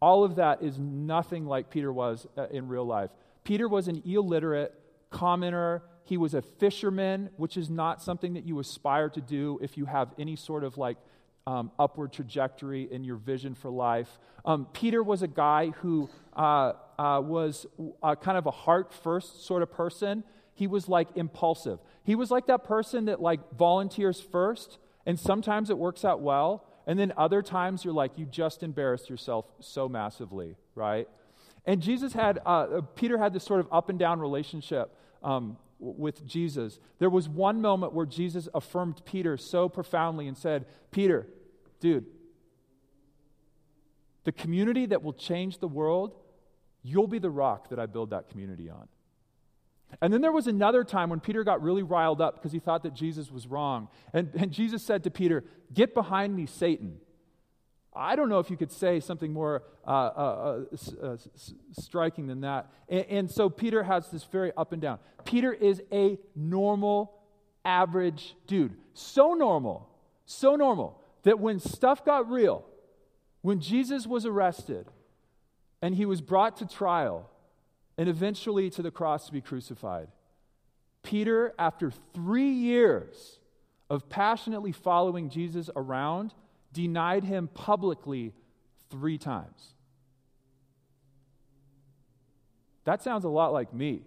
All 0.01 0.23
of 0.25 0.35
that 0.35 0.61
is 0.61 0.77
nothing 0.77 1.45
like 1.45 1.69
Peter 1.69 1.93
was 1.93 2.27
uh, 2.37 2.47
in 2.51 2.67
real 2.67 2.85
life. 2.85 3.11
Peter 3.45 3.69
was 3.69 3.87
an 3.87 4.01
illiterate, 4.05 4.73
commoner. 5.15 5.81
He 6.03 6.17
was 6.17 6.33
a 6.33 6.41
fisherman, 6.41 7.29
which 7.37 7.55
is 7.55 7.69
not 7.69 8.01
something 8.01 8.33
that 8.33 8.45
you 8.45 8.59
aspire 8.59 9.09
to 9.09 9.21
do 9.21 9.57
if 9.61 9.77
you 9.77 9.85
have 9.85 10.13
any 10.19 10.35
sort 10.35 10.63
of 10.65 10.77
like 10.77 10.97
um, 11.47 11.71
upward 11.79 12.11
trajectory 12.11 12.91
in 12.91 13.03
your 13.03 13.15
vision 13.15 13.55
for 13.55 13.69
life. 13.69 14.19
Um, 14.43 14.67
Peter 14.73 15.01
was 15.01 15.21
a 15.21 15.27
guy 15.27 15.69
who 15.81 16.09
uh, 16.35 16.73
uh, 16.99 17.21
was 17.23 17.65
uh, 18.03 18.15
kind 18.15 18.37
of 18.37 18.45
a 18.45 18.51
heart 18.51 18.93
first 18.93 19.45
sort 19.45 19.63
of 19.63 19.71
person. 19.71 20.23
He 20.53 20.67
was 20.67 20.89
like 20.89 21.07
impulsive. 21.15 21.79
He 22.03 22.15
was 22.15 22.29
like 22.29 22.47
that 22.47 22.65
person 22.65 23.05
that 23.05 23.21
like 23.21 23.39
volunteers 23.57 24.19
first 24.19 24.77
And 25.05 25.19
sometimes 25.19 25.69
it 25.69 25.77
works 25.77 26.03
out 26.03 26.21
well. 26.21 26.65
And 26.87 26.99
then 26.99 27.13
other 27.15 27.41
times 27.41 27.85
you're 27.85 27.93
like, 27.93 28.17
you 28.17 28.25
just 28.25 28.63
embarrassed 28.63 29.09
yourself 29.09 29.45
so 29.59 29.87
massively, 29.87 30.55
right? 30.75 31.07
And 31.65 31.81
Jesus 31.81 32.13
had, 32.13 32.39
uh, 32.45 32.49
uh 32.49 32.81
Peter 32.81 33.17
had 33.17 33.33
this 33.33 33.43
sort 33.43 33.59
of 33.59 33.67
up 33.71 33.89
and 33.89 33.97
down 33.97 34.19
relationship 34.19 34.95
um, 35.25 35.57
with 35.79 36.25
Jesus. 36.25 36.79
There 36.99 37.09
was 37.09 37.27
one 37.27 37.59
moment 37.61 37.93
where 37.93 38.05
Jesus 38.05 38.47
affirmed 38.53 39.01
Peter 39.03 39.35
so 39.35 39.67
profoundly 39.67 40.27
and 40.27 40.37
said, 40.37 40.65
Peter, 40.91 41.27
dude, 41.81 42.05
the 44.23 44.31
community 44.31 44.85
that 44.85 45.03
will 45.03 45.13
change 45.13 45.57
the 45.59 45.67
world, 45.67 46.15
you'll 46.83 47.07
be 47.07 47.19
the 47.19 47.29
rock 47.29 47.69
that 47.69 47.79
I 47.79 47.87
build 47.87 48.11
that 48.11 48.29
community 48.29 48.69
on. 48.69 48.87
And 50.01 50.11
then 50.13 50.21
there 50.21 50.31
was 50.31 50.47
another 50.47 50.83
time 50.83 51.09
when 51.09 51.19
Peter 51.19 51.43
got 51.43 51.61
really 51.61 51.83
riled 51.83 52.21
up 52.21 52.35
because 52.35 52.51
he 52.51 52.59
thought 52.59 52.83
that 52.83 52.93
Jesus 52.93 53.31
was 53.31 53.47
wrong. 53.47 53.87
And, 54.13 54.31
and 54.35 54.51
Jesus 54.51 54.83
said 54.83 55.03
to 55.03 55.11
Peter, 55.11 55.43
Get 55.73 55.93
behind 55.93 56.35
me, 56.35 56.45
Satan. 56.45 56.97
I 57.95 58.15
don't 58.15 58.29
know 58.29 58.39
if 58.39 58.49
you 58.49 58.57
could 58.57 58.71
say 58.71 58.99
something 58.99 59.31
more 59.31 59.63
uh, 59.85 59.89
uh, 59.89 60.65
uh, 61.01 61.07
uh 61.07 61.17
striking 61.71 62.27
than 62.27 62.41
that. 62.41 62.71
And, 62.89 63.05
and 63.09 63.31
so 63.31 63.49
Peter 63.49 63.83
has 63.83 64.09
this 64.09 64.23
very 64.23 64.51
up 64.57 64.73
and 64.73 64.81
down. 64.81 64.99
Peter 65.23 65.53
is 65.53 65.81
a 65.91 66.17
normal, 66.35 67.13
average 67.63 68.35
dude. 68.47 68.75
So 68.93 69.33
normal, 69.33 69.89
so 70.25 70.55
normal 70.55 71.01
that 71.23 71.39
when 71.39 71.59
stuff 71.59 72.05
got 72.05 72.29
real, 72.29 72.65
when 73.41 73.59
Jesus 73.59 74.05
was 74.05 74.25
arrested 74.25 74.87
and 75.81 75.95
he 75.95 76.05
was 76.05 76.21
brought 76.21 76.57
to 76.57 76.67
trial, 76.67 77.29
and 77.97 78.09
eventually 78.09 78.69
to 78.71 78.81
the 78.81 78.91
cross 78.91 79.27
to 79.27 79.31
be 79.31 79.41
crucified. 79.41 80.07
Peter, 81.03 81.53
after 81.57 81.91
three 82.13 82.49
years 82.49 83.39
of 83.89 84.09
passionately 84.09 84.71
following 84.71 85.29
Jesus 85.29 85.69
around, 85.75 86.33
denied 86.75 87.23
him 87.23 87.47
publicly 87.47 88.33
three 88.91 89.17
times. 89.17 89.73
That 92.83 93.01
sounds 93.01 93.23
a 93.23 93.29
lot 93.29 93.51
like 93.53 93.73
me. 93.73 94.03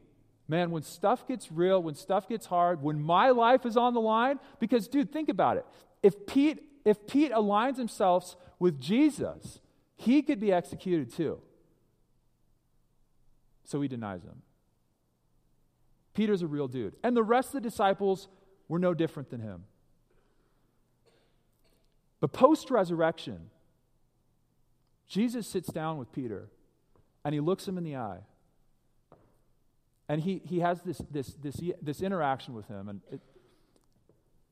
Man, 0.47 0.71
when 0.71 0.83
stuff 0.83 1.27
gets 1.27 1.51
real, 1.51 1.83
when 1.83 1.95
stuff 1.95 2.29
gets 2.29 2.47
hard, 2.47 2.81
when 2.83 3.01
my 3.01 3.31
life 3.31 3.67
is 3.67 3.77
on 3.77 3.95
the 3.95 4.01
line, 4.01 4.39
because, 4.61 4.87
dude, 4.87 5.13
think 5.13 5.29
about 5.29 5.57
it. 5.57 5.67
If 6.03 6.27
Pete, 6.27 6.61
if 6.85 7.07
Pete 7.07 7.33
aligns 7.33 7.77
himself 7.77 8.37
with 8.59 8.81
Jesus, 8.81 9.61
he 9.97 10.23
could 10.23 10.39
be 10.39 10.53
executed 10.53 11.13
too. 11.13 11.41
So 13.65 13.81
he 13.81 13.89
denies 13.89 14.23
him. 14.23 14.43
Peter's 16.15 16.43
a 16.43 16.47
real 16.47 16.69
dude. 16.69 16.97
And 17.03 17.17
the 17.17 17.23
rest 17.23 17.49
of 17.49 17.55
the 17.55 17.61
disciples 17.61 18.29
were 18.69 18.79
no 18.79 18.95
different 18.95 19.31
than 19.31 19.41
him. 19.41 19.65
But 22.21 22.33
post 22.33 22.71
resurrection, 22.71 23.51
Jesus 25.09 25.47
sits 25.47 25.69
down 25.69 25.99
with 25.99 26.13
Peter 26.13 26.49
and 27.25 27.35
he 27.35 27.41
looks 27.41 27.67
him 27.67 27.79
in 27.79 27.85
the 27.85 27.97
eye. 27.97 28.21
And 30.09 30.23
he, 30.23 30.41
he 30.45 30.61
has 30.61 30.81
this, 30.83 30.99
this, 31.11 31.35
this, 31.43 31.61
this 31.83 32.01
interaction 32.01 32.55
with 32.55 32.67
him 32.67 32.89
and, 32.89 33.01
it, 33.11 33.21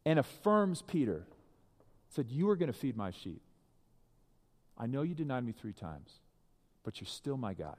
and 0.05 0.19
affirms 0.19 0.83
Peter. 0.83 1.27
Said, 2.11 2.31
You 2.31 2.49
are 2.51 2.57
going 2.57 2.73
to 2.73 2.79
feed 2.79 2.97
my 2.97 3.11
sheep. 3.11 3.41
I 4.79 4.87
know 4.87 5.03
you 5.03 5.15
denied 5.15 5.45
me 5.45 5.53
three 5.53 5.73
times, 5.73 6.11
but 6.85 7.01
you're 7.01 7.09
still 7.09 7.37
my 7.37 7.55
guy. 7.55 7.75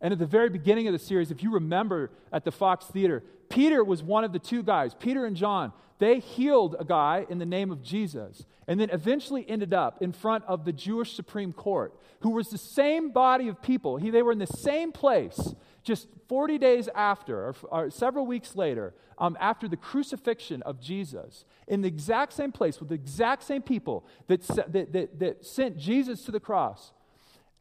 And 0.00 0.12
at 0.12 0.18
the 0.18 0.26
very 0.26 0.48
beginning 0.48 0.86
of 0.86 0.92
the 0.92 0.98
series, 0.98 1.30
if 1.30 1.42
you 1.42 1.52
remember 1.52 2.10
at 2.32 2.44
the 2.44 2.52
Fox 2.52 2.86
Theater, 2.86 3.22
Peter 3.48 3.84
was 3.84 4.02
one 4.02 4.24
of 4.24 4.32
the 4.32 4.38
two 4.38 4.62
guys, 4.62 4.94
Peter 4.94 5.26
and 5.26 5.36
John. 5.36 5.72
They 5.98 6.18
healed 6.18 6.76
a 6.78 6.84
guy 6.84 7.26
in 7.28 7.38
the 7.38 7.46
name 7.46 7.70
of 7.70 7.82
Jesus 7.82 8.46
and 8.66 8.80
then 8.80 8.88
eventually 8.90 9.44
ended 9.48 9.74
up 9.74 10.00
in 10.00 10.12
front 10.12 10.44
of 10.44 10.64
the 10.64 10.72
Jewish 10.72 11.14
Supreme 11.14 11.52
Court, 11.52 11.94
who 12.20 12.30
was 12.30 12.48
the 12.48 12.56
same 12.56 13.10
body 13.10 13.48
of 13.48 13.60
people. 13.60 13.98
He, 13.98 14.08
they 14.10 14.22
were 14.22 14.32
in 14.32 14.38
the 14.38 14.46
same 14.46 14.92
place 14.92 15.54
just 15.82 16.08
40 16.28 16.56
days 16.56 16.88
after, 16.94 17.48
or, 17.48 17.54
or 17.70 17.90
several 17.90 18.26
weeks 18.26 18.56
later, 18.56 18.94
um, 19.18 19.36
after 19.40 19.68
the 19.68 19.76
crucifixion 19.76 20.62
of 20.62 20.80
Jesus, 20.80 21.44
in 21.66 21.82
the 21.82 21.88
exact 21.88 22.32
same 22.32 22.52
place 22.52 22.80
with 22.80 22.88
the 22.88 22.94
exact 22.94 23.42
same 23.42 23.60
people 23.60 24.06
that, 24.28 24.40
that, 24.72 24.92
that, 24.92 25.18
that 25.18 25.44
sent 25.44 25.76
Jesus 25.76 26.22
to 26.22 26.30
the 26.30 26.40
cross. 26.40 26.92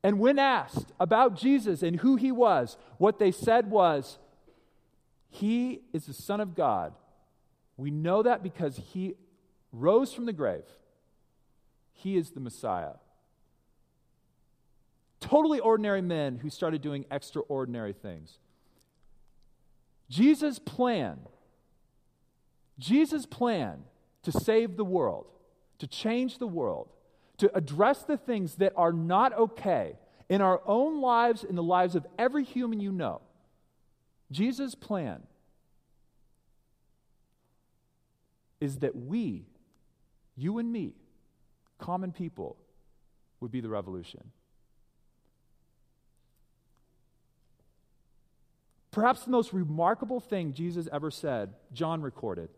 And 0.03 0.19
when 0.19 0.39
asked 0.39 0.91
about 0.99 1.35
Jesus 1.35 1.83
and 1.83 1.99
who 1.99 2.15
he 2.15 2.31
was, 2.31 2.77
what 2.97 3.19
they 3.19 3.31
said 3.31 3.69
was, 3.69 4.17
He 5.29 5.81
is 5.93 6.05
the 6.05 6.13
Son 6.13 6.39
of 6.39 6.55
God. 6.55 6.93
We 7.75 7.91
know 7.91 8.23
that 8.23 8.43
because 8.43 8.77
he 8.91 9.13
rose 9.71 10.13
from 10.13 10.25
the 10.25 10.33
grave. 10.33 10.65
He 11.93 12.17
is 12.17 12.31
the 12.31 12.39
Messiah. 12.39 12.95
Totally 15.19 15.59
ordinary 15.59 16.01
men 16.01 16.37
who 16.37 16.49
started 16.49 16.81
doing 16.81 17.05
extraordinary 17.11 17.93
things. 17.93 18.39
Jesus' 20.09 20.59
plan, 20.59 21.19
Jesus' 22.77 23.25
plan 23.25 23.83
to 24.23 24.31
save 24.31 24.75
the 24.75 24.85
world, 24.85 25.27
to 25.77 25.87
change 25.87 26.37
the 26.37 26.47
world, 26.47 26.89
to 27.39 27.55
address 27.55 28.03
the 28.03 28.17
things 28.17 28.55
that 28.55 28.73
are 28.75 28.93
not 28.93 29.33
okay 29.37 29.97
in 30.29 30.41
our 30.41 30.61
own 30.65 31.01
lives, 31.01 31.43
in 31.43 31.55
the 31.55 31.63
lives 31.63 31.95
of 31.95 32.05
every 32.17 32.43
human 32.43 32.79
you 32.79 32.91
know. 32.91 33.21
Jesus' 34.31 34.75
plan 34.75 35.23
is 38.61 38.77
that 38.79 38.95
we, 38.95 39.47
you 40.35 40.59
and 40.59 40.71
me, 40.71 40.93
common 41.79 42.11
people, 42.11 42.57
would 43.39 43.51
be 43.51 43.61
the 43.61 43.69
revolution. 43.69 44.31
Perhaps 48.91 49.23
the 49.23 49.31
most 49.31 49.53
remarkable 49.53 50.19
thing 50.19 50.53
Jesus 50.53 50.87
ever 50.91 51.09
said, 51.09 51.53
John 51.73 52.01
recorded. 52.01 52.49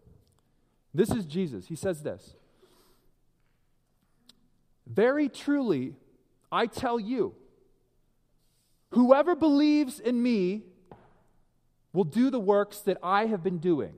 This 0.93 1.11
is 1.11 1.25
Jesus. 1.25 1.67
He 1.67 1.75
says 1.75 2.03
this 2.03 2.35
very 4.93 5.29
truly, 5.29 5.95
I 6.51 6.67
tell 6.67 6.99
you, 6.99 7.33
whoever 8.91 9.35
believes 9.35 9.99
in 9.99 10.21
me 10.21 10.63
will 11.93 12.03
do 12.03 12.29
the 12.29 12.39
works 12.39 12.79
that 12.81 12.97
I 13.03 13.25
have 13.27 13.43
been 13.43 13.59
doing. 13.59 13.93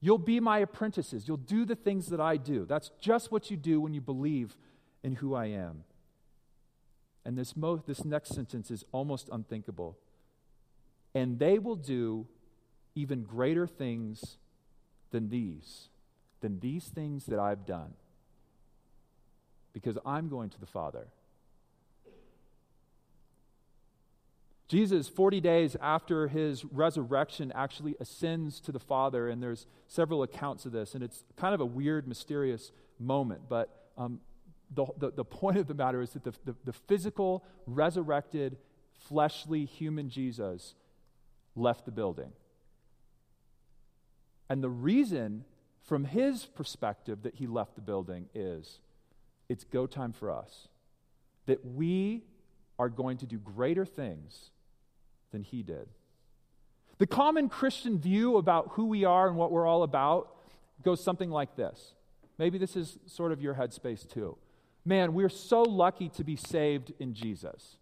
You'll 0.00 0.18
be 0.18 0.40
my 0.40 0.58
apprentices. 0.58 1.28
You'll 1.28 1.36
do 1.36 1.64
the 1.64 1.76
things 1.76 2.08
that 2.08 2.20
I 2.20 2.36
do. 2.36 2.64
That's 2.64 2.90
just 3.00 3.30
what 3.30 3.50
you 3.50 3.56
do 3.56 3.80
when 3.80 3.94
you 3.94 4.00
believe 4.00 4.56
in 5.02 5.16
who 5.16 5.34
I 5.34 5.46
am. 5.46 5.84
And 7.24 7.38
this, 7.38 7.56
mo- 7.56 7.82
this 7.86 8.04
next 8.04 8.34
sentence 8.34 8.70
is 8.70 8.84
almost 8.90 9.28
unthinkable. 9.30 9.96
And 11.14 11.38
they 11.38 11.58
will 11.58 11.76
do 11.76 12.26
even 12.94 13.22
greater 13.22 13.66
things 13.66 14.38
than 15.10 15.28
these, 15.28 15.88
than 16.40 16.58
these 16.58 16.86
things 16.86 17.26
that 17.26 17.38
I've 17.38 17.64
done 17.64 17.94
because 19.72 19.98
I'm 20.04 20.28
going 20.28 20.50
to 20.50 20.60
the 20.60 20.66
Father. 20.66 21.08
Jesus, 24.68 25.06
40 25.06 25.40
days 25.40 25.76
after 25.82 26.28
his 26.28 26.64
resurrection, 26.64 27.52
actually 27.54 27.94
ascends 28.00 28.58
to 28.60 28.72
the 28.72 28.78
Father, 28.78 29.28
and 29.28 29.42
there's 29.42 29.66
several 29.86 30.22
accounts 30.22 30.64
of 30.64 30.72
this, 30.72 30.94
and 30.94 31.04
it's 31.04 31.24
kind 31.36 31.54
of 31.54 31.60
a 31.60 31.66
weird, 31.66 32.08
mysterious 32.08 32.72
moment. 32.98 33.42
But 33.50 33.68
um, 33.98 34.20
the, 34.74 34.86
the, 34.96 35.10
the, 35.10 35.24
point 35.24 35.58
of 35.58 35.66
the 35.66 35.74
matter 35.74 36.00
is 36.00 36.10
that 36.12 36.24
the, 36.24 36.32
the, 36.46 36.54
the 36.64 36.72
physical, 36.72 37.44
resurrected, 37.66 38.56
fleshly 39.08 39.66
human 39.66 40.08
Jesus 40.08 40.74
left 41.54 41.84
the 41.84 41.92
building. 41.92 42.32
And 44.48 44.62
the 44.62 44.70
reason, 44.70 45.44
from 45.82 46.04
his 46.04 46.46
perspective, 46.46 47.24
that 47.24 47.34
he 47.34 47.46
left 47.46 47.74
the 47.74 47.82
building 47.82 48.30
is 48.34 48.78
it's 49.48 49.64
go 49.64 49.86
time 49.86 50.12
for 50.12 50.30
us. 50.30 50.68
That 51.46 51.64
we 51.64 52.22
are 52.78 52.88
going 52.88 53.18
to 53.18 53.26
do 53.26 53.38
greater 53.38 53.84
things 53.84 54.50
than 55.30 55.42
he 55.42 55.62
did. 55.62 55.88
The 56.98 57.06
common 57.06 57.48
Christian 57.48 57.98
view 57.98 58.36
about 58.36 58.72
who 58.72 58.86
we 58.86 59.04
are 59.04 59.26
and 59.26 59.36
what 59.36 59.50
we're 59.50 59.66
all 59.66 59.82
about 59.82 60.36
goes 60.82 61.02
something 61.02 61.30
like 61.30 61.56
this. 61.56 61.94
Maybe 62.38 62.58
this 62.58 62.76
is 62.76 62.98
sort 63.06 63.32
of 63.32 63.40
your 63.40 63.54
headspace 63.54 64.08
too. 64.08 64.36
Man, 64.84 65.14
we're 65.14 65.28
so 65.28 65.62
lucky 65.62 66.08
to 66.10 66.24
be 66.24 66.36
saved 66.36 66.92
in 66.98 67.14
Jesus. 67.14 67.76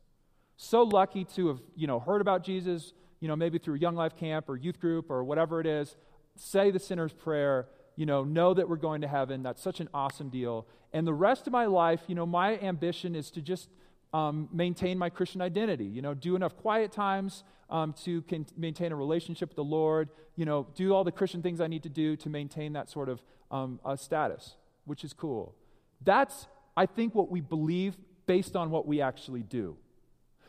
So 0.57 0.83
lucky 0.83 1.25
to 1.37 1.49
have, 1.49 1.61
you 1.75 1.87
know, 1.87 1.99
heard 1.99 2.21
about 2.21 2.45
Jesus, 2.45 2.93
you 3.21 3.29
know, 3.29 3.37
maybe 3.37 3.59
through 3.59 3.77
Young 3.77 3.97
Life 3.97 4.17
Camp 4.17 4.49
or 4.49 4.57
youth 4.57 4.79
group 4.81 5.11
or 5.11 5.25
whatever 5.25 5.61
it 5.61 5.67
is. 5.67 5.97
Say 6.37 6.71
the 6.71 6.79
sinner's 6.79 7.13
prayer, 7.13 7.67
you 8.01 8.07
know, 8.07 8.25
know 8.25 8.55
that 8.55 8.67
we're 8.67 8.77
going 8.77 9.03
to 9.03 9.07
heaven. 9.07 9.43
That's 9.43 9.61
such 9.61 9.79
an 9.79 9.91
awesome 9.93 10.31
deal. 10.31 10.67
And 10.95 11.07
the 11.07 11.13
rest 11.13 11.47
of 11.47 11.53
my 11.53 11.67
life, 11.67 12.01
you 12.07 12.15
know, 12.15 12.25
my 12.25 12.59
ambition 12.61 13.15
is 13.15 13.31
to 13.33 13.43
just 13.43 13.69
um, 14.15 14.49
maintain 14.51 14.97
my 14.97 15.11
Christian 15.11 15.43
identity. 15.43 15.85
You 15.85 16.01
know, 16.01 16.15
do 16.15 16.35
enough 16.35 16.57
quiet 16.57 16.93
times 16.93 17.45
um, 17.69 17.93
to 18.05 18.23
con- 18.23 18.47
maintain 18.57 18.91
a 18.93 18.97
relationship 18.97 19.51
with 19.51 19.57
the 19.57 19.65
Lord. 19.65 20.09
You 20.35 20.47
know, 20.47 20.67
do 20.75 20.95
all 20.95 21.05
the 21.05 21.13
Christian 21.13 21.43
things 21.43 21.61
I 21.61 21.67
need 21.67 21.83
to 21.83 21.91
do 21.91 22.17
to 22.17 22.31
maintain 22.31 22.73
that 22.73 22.89
sort 22.89 23.11
of 23.11 23.23
um, 23.51 23.79
status, 23.97 24.57
which 24.87 25.05
is 25.05 25.13
cool. 25.13 25.55
That's, 26.03 26.47
I 26.79 26.87
think, 26.87 27.15
what 27.15 27.31
we 27.31 27.43
believe 27.43 27.99
based 28.25 28.57
on 28.57 28.71
what 28.71 28.87
we 28.87 29.03
actually 29.03 29.43
do. 29.43 29.77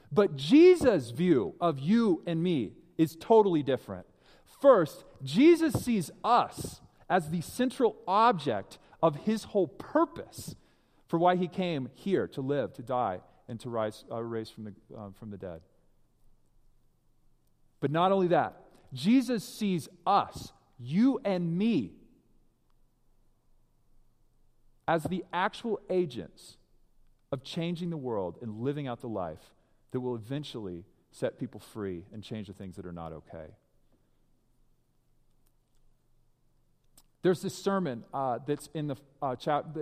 But 0.10 0.38
Jesus' 0.38 1.10
view 1.10 1.55
of 1.60 1.79
you 1.79 2.24
and 2.25 2.41
me 2.41 2.75
is 2.98 3.17
totally 3.20 3.62
different. 3.62 4.05
First, 4.62 5.03
Jesus 5.22 5.74
sees 5.74 6.12
us 6.24 6.79
as 7.12 7.30
the 7.30 7.41
central 7.41 7.98
object 8.08 8.80
of 9.03 9.18
his 9.18 9.44
whole 9.44 9.68
purpose 9.68 10.56
for 11.08 11.20
why 11.20 11.36
he 11.36 11.48
came 11.48 11.89
here 11.94 12.25
to 12.25 12.39
live, 12.39 12.74
to 12.74 12.82
die, 12.82 13.20
and 13.50 13.60
to 13.60 13.70
rise, 13.70 14.06
uh, 14.10 14.24
raise 14.24 14.50
from 14.50 14.63
the, 14.63 14.74
uh, 14.98 15.10
from 15.20 15.30
the 15.30 15.38
dead. 15.38 15.60
But 17.82 17.91
not 17.91 18.13
only 18.13 18.30
that, 18.30 18.56
Jesus 18.94 19.44
sees 19.44 19.89
us, 20.08 20.53
you 20.80 21.20
and 21.25 21.58
me, 21.58 21.91
as 24.88 25.03
the 25.03 25.25
actual 25.34 25.82
agents 25.89 26.56
of 27.34 27.44
changing 27.44 27.89
the 27.89 27.98
world 27.98 28.38
and 28.41 28.62
living 28.62 28.88
out 28.88 29.01
the 29.01 29.10
life 29.10 29.53
that 29.91 30.00
will 30.00 30.15
eventually 30.15 30.86
set 31.12 31.38
people 31.38 31.60
free 31.60 32.06
and 32.13 32.24
change 32.24 32.48
the 32.48 32.53
things 32.53 32.77
that 32.77 32.86
are 32.86 32.94
not 32.94 33.12
okay. 33.12 33.48
There's 37.22 37.42
this 37.42 37.56
sermon 37.56 38.04
uh, 38.13 38.40
that's 38.46 38.70
in 38.74 38.88
the, 38.88 38.96
uh, 39.22 39.36
chap- 39.36 39.78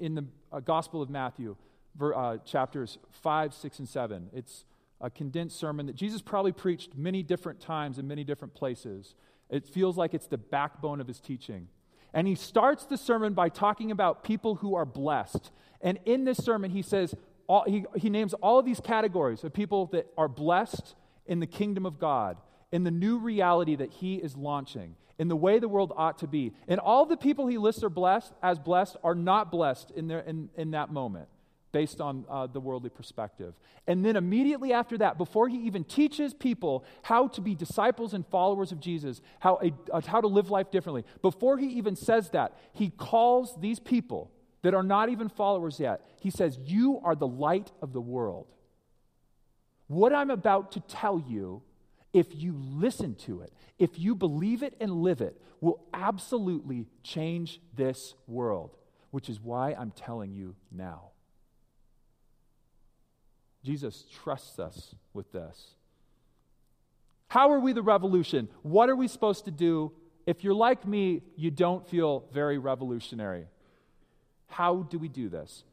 in, 0.00 0.14
the 0.14 0.24
uh, 0.50 0.60
Gospel 0.60 1.02
of 1.02 1.10
Matthew, 1.10 1.56
uh, 2.00 2.38
chapters 2.38 2.98
5, 3.10 3.52
6, 3.52 3.78
and 3.80 3.88
7. 3.88 4.30
It's 4.32 4.64
a 5.00 5.10
condensed 5.10 5.58
sermon 5.58 5.86
that 5.86 5.96
Jesus 5.96 6.22
probably 6.22 6.52
preached 6.52 6.96
many 6.96 7.22
different 7.22 7.60
times 7.60 7.98
in 7.98 8.08
many 8.08 8.24
different 8.24 8.54
places. 8.54 9.14
It 9.50 9.66
feels 9.66 9.98
like 9.98 10.14
it's 10.14 10.28
the 10.28 10.38
backbone 10.38 11.00
of 11.00 11.06
his 11.06 11.20
teaching. 11.20 11.68
And 12.14 12.26
he 12.26 12.34
starts 12.34 12.86
the 12.86 12.96
sermon 12.96 13.34
by 13.34 13.48
talking 13.48 13.90
about 13.90 14.22
people 14.22 14.56
who 14.56 14.74
are 14.74 14.84
blessed. 14.84 15.50
And 15.80 15.98
in 16.04 16.24
this 16.24 16.38
sermon, 16.38 16.70
he 16.70 16.82
says, 16.82 17.14
all, 17.46 17.64
he, 17.66 17.84
he 17.96 18.08
names 18.08 18.34
all 18.34 18.58
of 18.58 18.64
these 18.64 18.80
categories 18.80 19.44
of 19.44 19.52
people 19.52 19.86
that 19.86 20.06
are 20.16 20.28
blessed 20.28 20.94
in 21.26 21.40
the 21.40 21.46
kingdom 21.46 21.84
of 21.84 21.98
God, 21.98 22.36
in 22.72 22.84
the 22.84 22.90
new 22.90 23.18
reality 23.18 23.76
that 23.76 23.90
he 23.90 24.16
is 24.16 24.36
launching, 24.36 24.96
in 25.18 25.28
the 25.28 25.36
way 25.36 25.58
the 25.58 25.68
world 25.68 25.92
ought 25.96 26.18
to 26.18 26.26
be. 26.26 26.52
And 26.66 26.80
all 26.80 27.06
the 27.06 27.16
people 27.16 27.46
he 27.46 27.58
lists 27.58 27.84
are 27.84 27.90
blessed 27.90 28.32
as 28.42 28.58
blessed 28.58 28.96
are 29.04 29.14
not 29.14 29.52
blessed 29.52 29.92
in, 29.92 30.08
their, 30.08 30.20
in, 30.20 30.48
in 30.56 30.72
that 30.72 30.90
moment 30.90 31.28
based 31.70 32.00
on 32.00 32.24
uh, 32.28 32.46
the 32.46 32.60
worldly 32.60 32.90
perspective. 32.90 33.54
And 33.86 34.04
then 34.04 34.16
immediately 34.16 34.72
after 34.72 34.98
that, 34.98 35.18
before 35.18 35.48
he 35.48 35.58
even 35.58 35.84
teaches 35.84 36.34
people 36.34 36.84
how 37.02 37.28
to 37.28 37.40
be 37.40 37.54
disciples 37.54 38.14
and 38.14 38.26
followers 38.26 38.72
of 38.72 38.80
Jesus, 38.80 39.22
how, 39.40 39.58
a, 39.62 39.72
uh, 39.92 40.00
how 40.06 40.20
to 40.20 40.28
live 40.28 40.50
life 40.50 40.70
differently, 40.70 41.04
before 41.22 41.58
he 41.58 41.66
even 41.68 41.96
says 41.96 42.30
that, 42.30 42.56
he 42.72 42.90
calls 42.90 43.56
these 43.58 43.80
people 43.80 44.30
that 44.62 44.74
are 44.74 44.82
not 44.82 45.08
even 45.08 45.28
followers 45.28 45.80
yet, 45.80 46.02
he 46.20 46.30
says, 46.30 46.58
You 46.64 47.00
are 47.02 47.16
the 47.16 47.26
light 47.26 47.72
of 47.80 47.92
the 47.92 48.00
world. 48.00 48.46
What 49.88 50.12
I'm 50.12 50.30
about 50.30 50.72
to 50.72 50.80
tell 50.80 51.18
you, 51.18 51.62
if 52.12 52.26
you 52.34 52.54
listen 52.56 53.14
to 53.14 53.40
it, 53.40 53.52
if 53.78 53.98
you 53.98 54.14
believe 54.14 54.62
it 54.62 54.74
and 54.80 54.92
live 54.92 55.20
it, 55.20 55.40
will 55.60 55.82
absolutely 55.94 56.86
change 57.02 57.60
this 57.74 58.14
world, 58.26 58.76
which 59.10 59.28
is 59.28 59.40
why 59.40 59.72
I'm 59.72 59.92
telling 59.92 60.34
you 60.34 60.54
now. 60.70 61.10
Jesus 63.64 64.04
trusts 64.22 64.58
us 64.58 64.94
with 65.14 65.30
this. 65.32 65.76
How 67.28 67.50
are 67.50 67.60
we 67.60 67.72
the 67.72 67.82
revolution? 67.82 68.48
What 68.62 68.90
are 68.90 68.96
we 68.96 69.08
supposed 69.08 69.46
to 69.46 69.50
do? 69.50 69.92
If 70.26 70.44
you're 70.44 70.54
like 70.54 70.86
me, 70.86 71.22
you 71.36 71.50
don't 71.50 71.86
feel 71.88 72.24
very 72.32 72.58
revolutionary. 72.58 73.46
How 74.48 74.82
do 74.82 74.98
we 74.98 75.08
do 75.08 75.28
this? 75.28 75.64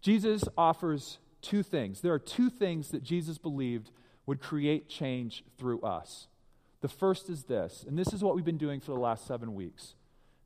Jesus 0.00 0.42
offers 0.56 1.18
two 1.42 1.62
things. 1.62 2.00
There 2.00 2.12
are 2.12 2.18
two 2.18 2.50
things 2.50 2.88
that 2.88 3.02
Jesus 3.02 3.38
believed 3.38 3.90
would 4.28 4.40
create 4.40 4.90
change 4.90 5.42
through 5.56 5.80
us. 5.80 6.28
The 6.82 6.88
first 6.88 7.30
is 7.30 7.44
this, 7.44 7.82
and 7.88 7.98
this 7.98 8.12
is 8.12 8.22
what 8.22 8.36
we've 8.36 8.44
been 8.44 8.58
doing 8.58 8.78
for 8.78 8.92
the 8.92 9.00
last 9.00 9.26
seven 9.26 9.54
weeks 9.54 9.94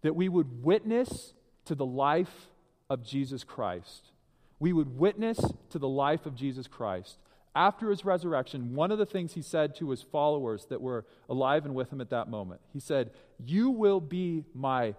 that 0.02 0.14
we 0.14 0.28
would 0.28 0.62
witness 0.64 1.34
to 1.64 1.74
the 1.74 1.84
life 1.84 2.46
of 2.88 3.04
Jesus 3.04 3.42
Christ. 3.42 4.12
We 4.60 4.72
would 4.72 4.98
witness 4.98 5.40
to 5.70 5.80
the 5.80 5.88
life 5.88 6.26
of 6.26 6.36
Jesus 6.36 6.68
Christ. 6.68 7.18
After 7.56 7.90
his 7.90 8.04
resurrection, 8.04 8.76
one 8.76 8.92
of 8.92 8.98
the 8.98 9.06
things 9.06 9.34
he 9.34 9.42
said 9.42 9.74
to 9.76 9.90
his 9.90 10.00
followers 10.00 10.66
that 10.70 10.80
were 10.80 11.04
alive 11.28 11.64
and 11.64 11.74
with 11.74 11.92
him 11.92 12.00
at 12.00 12.10
that 12.10 12.28
moment, 12.28 12.60
he 12.72 12.78
said, 12.78 13.10
You 13.44 13.70
will 13.70 14.00
be 14.00 14.44
my 14.54 14.94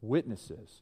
witnesses. 0.00 0.80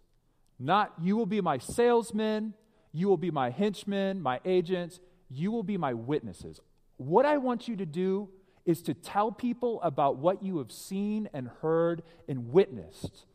Not 0.60 0.92
you 1.00 1.16
will 1.16 1.26
be 1.26 1.40
my 1.40 1.58
salesmen, 1.58 2.54
you 2.92 3.08
will 3.08 3.16
be 3.16 3.32
my 3.32 3.50
henchmen, 3.50 4.20
my 4.22 4.38
agents, 4.44 5.00
you 5.28 5.50
will 5.50 5.64
be 5.64 5.76
my 5.76 5.92
witnesses. 5.92 6.60
What 6.96 7.26
I 7.26 7.38
want 7.38 7.68
you 7.68 7.76
to 7.76 7.86
do 7.86 8.28
is 8.64 8.82
to 8.82 8.94
tell 8.94 9.32
people 9.32 9.80
about 9.82 10.16
what 10.16 10.42
you 10.42 10.58
have 10.58 10.70
seen 10.70 11.28
and 11.32 11.48
heard 11.60 12.02
and 12.28 12.52
witnessed 12.52 13.26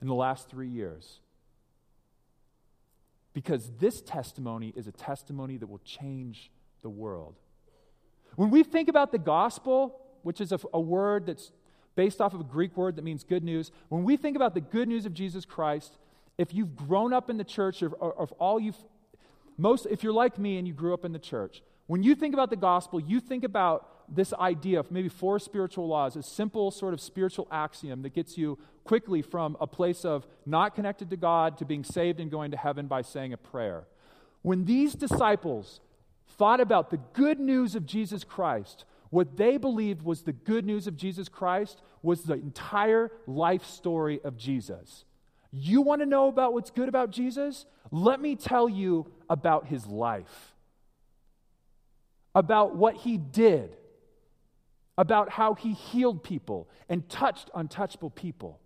in 0.00 0.08
the 0.08 0.14
last 0.14 0.48
three 0.48 0.68
years. 0.68 1.20
Because 3.32 3.70
this 3.78 4.02
testimony 4.02 4.72
is 4.76 4.86
a 4.86 4.92
testimony 4.92 5.56
that 5.56 5.68
will 5.68 5.80
change 5.84 6.50
the 6.82 6.90
world. 6.90 7.36
When 8.36 8.50
we 8.50 8.62
think 8.62 8.88
about 8.88 9.12
the 9.12 9.18
gospel, 9.18 10.00
which 10.22 10.40
is 10.40 10.52
a, 10.52 10.58
a 10.72 10.80
word 10.80 11.26
that's 11.26 11.52
based 11.94 12.20
off 12.20 12.34
of 12.34 12.40
a 12.40 12.44
Greek 12.44 12.76
word 12.76 12.96
that 12.96 13.04
means 13.04 13.22
good 13.22 13.44
news, 13.44 13.70
when 13.88 14.02
we 14.04 14.16
think 14.16 14.36
about 14.36 14.54
the 14.54 14.60
good 14.60 14.88
news 14.88 15.06
of 15.06 15.14
Jesus 15.14 15.44
Christ, 15.44 15.96
if 16.38 16.52
you've 16.52 16.74
grown 16.74 17.12
up 17.12 17.30
in 17.30 17.36
the 17.36 17.44
church, 17.44 17.82
or 17.82 17.92
all 18.38 18.58
you've, 18.58 18.76
most, 19.56 19.86
if 19.90 20.02
you're 20.02 20.12
like 20.12 20.38
me 20.38 20.58
and 20.58 20.66
you 20.66 20.74
grew 20.74 20.94
up 20.94 21.04
in 21.04 21.12
the 21.12 21.18
church, 21.18 21.62
when 21.92 22.02
you 22.02 22.14
think 22.14 22.32
about 22.32 22.48
the 22.48 22.56
gospel, 22.56 22.98
you 22.98 23.20
think 23.20 23.44
about 23.44 23.86
this 24.08 24.32
idea 24.32 24.80
of 24.80 24.90
maybe 24.90 25.10
four 25.10 25.38
spiritual 25.38 25.86
laws, 25.86 26.16
a 26.16 26.22
simple 26.22 26.70
sort 26.70 26.94
of 26.94 27.02
spiritual 27.02 27.46
axiom 27.52 28.00
that 28.00 28.14
gets 28.14 28.38
you 28.38 28.58
quickly 28.82 29.20
from 29.20 29.58
a 29.60 29.66
place 29.66 30.02
of 30.02 30.26
not 30.46 30.74
connected 30.74 31.10
to 31.10 31.18
God 31.18 31.58
to 31.58 31.66
being 31.66 31.84
saved 31.84 32.18
and 32.18 32.30
going 32.30 32.50
to 32.50 32.56
heaven 32.56 32.86
by 32.86 33.02
saying 33.02 33.34
a 33.34 33.36
prayer. 33.36 33.84
When 34.40 34.64
these 34.64 34.94
disciples 34.94 35.82
thought 36.38 36.60
about 36.60 36.88
the 36.88 36.96
good 37.12 37.38
news 37.38 37.74
of 37.74 37.84
Jesus 37.84 38.24
Christ, 38.24 38.86
what 39.10 39.36
they 39.36 39.58
believed 39.58 40.00
was 40.00 40.22
the 40.22 40.32
good 40.32 40.64
news 40.64 40.86
of 40.86 40.96
Jesus 40.96 41.28
Christ 41.28 41.82
was 42.02 42.22
the 42.22 42.32
entire 42.32 43.12
life 43.26 43.66
story 43.66 44.18
of 44.24 44.38
Jesus. 44.38 45.04
You 45.52 45.82
want 45.82 46.00
to 46.00 46.06
know 46.06 46.28
about 46.28 46.54
what's 46.54 46.70
good 46.70 46.88
about 46.88 47.10
Jesus? 47.10 47.66
Let 47.90 48.18
me 48.18 48.34
tell 48.34 48.66
you 48.66 49.12
about 49.28 49.66
his 49.66 49.86
life, 49.86 50.51
about 52.34 52.76
what 52.76 52.96
he 52.96 53.16
did, 53.18 53.76
about 54.96 55.30
how 55.30 55.54
he 55.54 55.72
healed 55.72 56.22
people 56.22 56.68
and 56.88 57.08
touched 57.08 57.50
untouchable 57.54 58.10
people, 58.10 58.60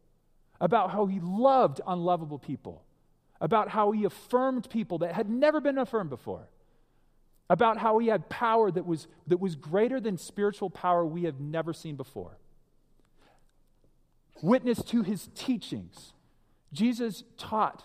about 0.60 0.90
how 0.90 1.06
he 1.06 1.20
loved 1.20 1.80
unlovable 1.86 2.38
people, 2.38 2.84
about 3.40 3.68
how 3.68 3.92
he 3.92 4.04
affirmed 4.04 4.68
people 4.70 4.98
that 4.98 5.14
had 5.14 5.28
never 5.28 5.60
been 5.60 5.78
affirmed 5.78 6.10
before, 6.10 6.48
about 7.48 7.78
how 7.78 7.98
he 7.98 8.08
had 8.08 8.28
power 8.28 8.70
that 8.70 8.86
was, 8.86 9.06
that 9.26 9.38
was 9.38 9.54
greater 9.54 10.00
than 10.00 10.16
spiritual 10.16 10.70
power 10.70 11.06
we 11.06 11.24
have 11.24 11.40
never 11.40 11.72
seen 11.72 11.96
before. 11.96 12.38
Witness 14.42 14.82
to 14.82 15.02
his 15.02 15.28
teachings 15.34 16.12
Jesus 16.72 17.24
taught. 17.38 17.84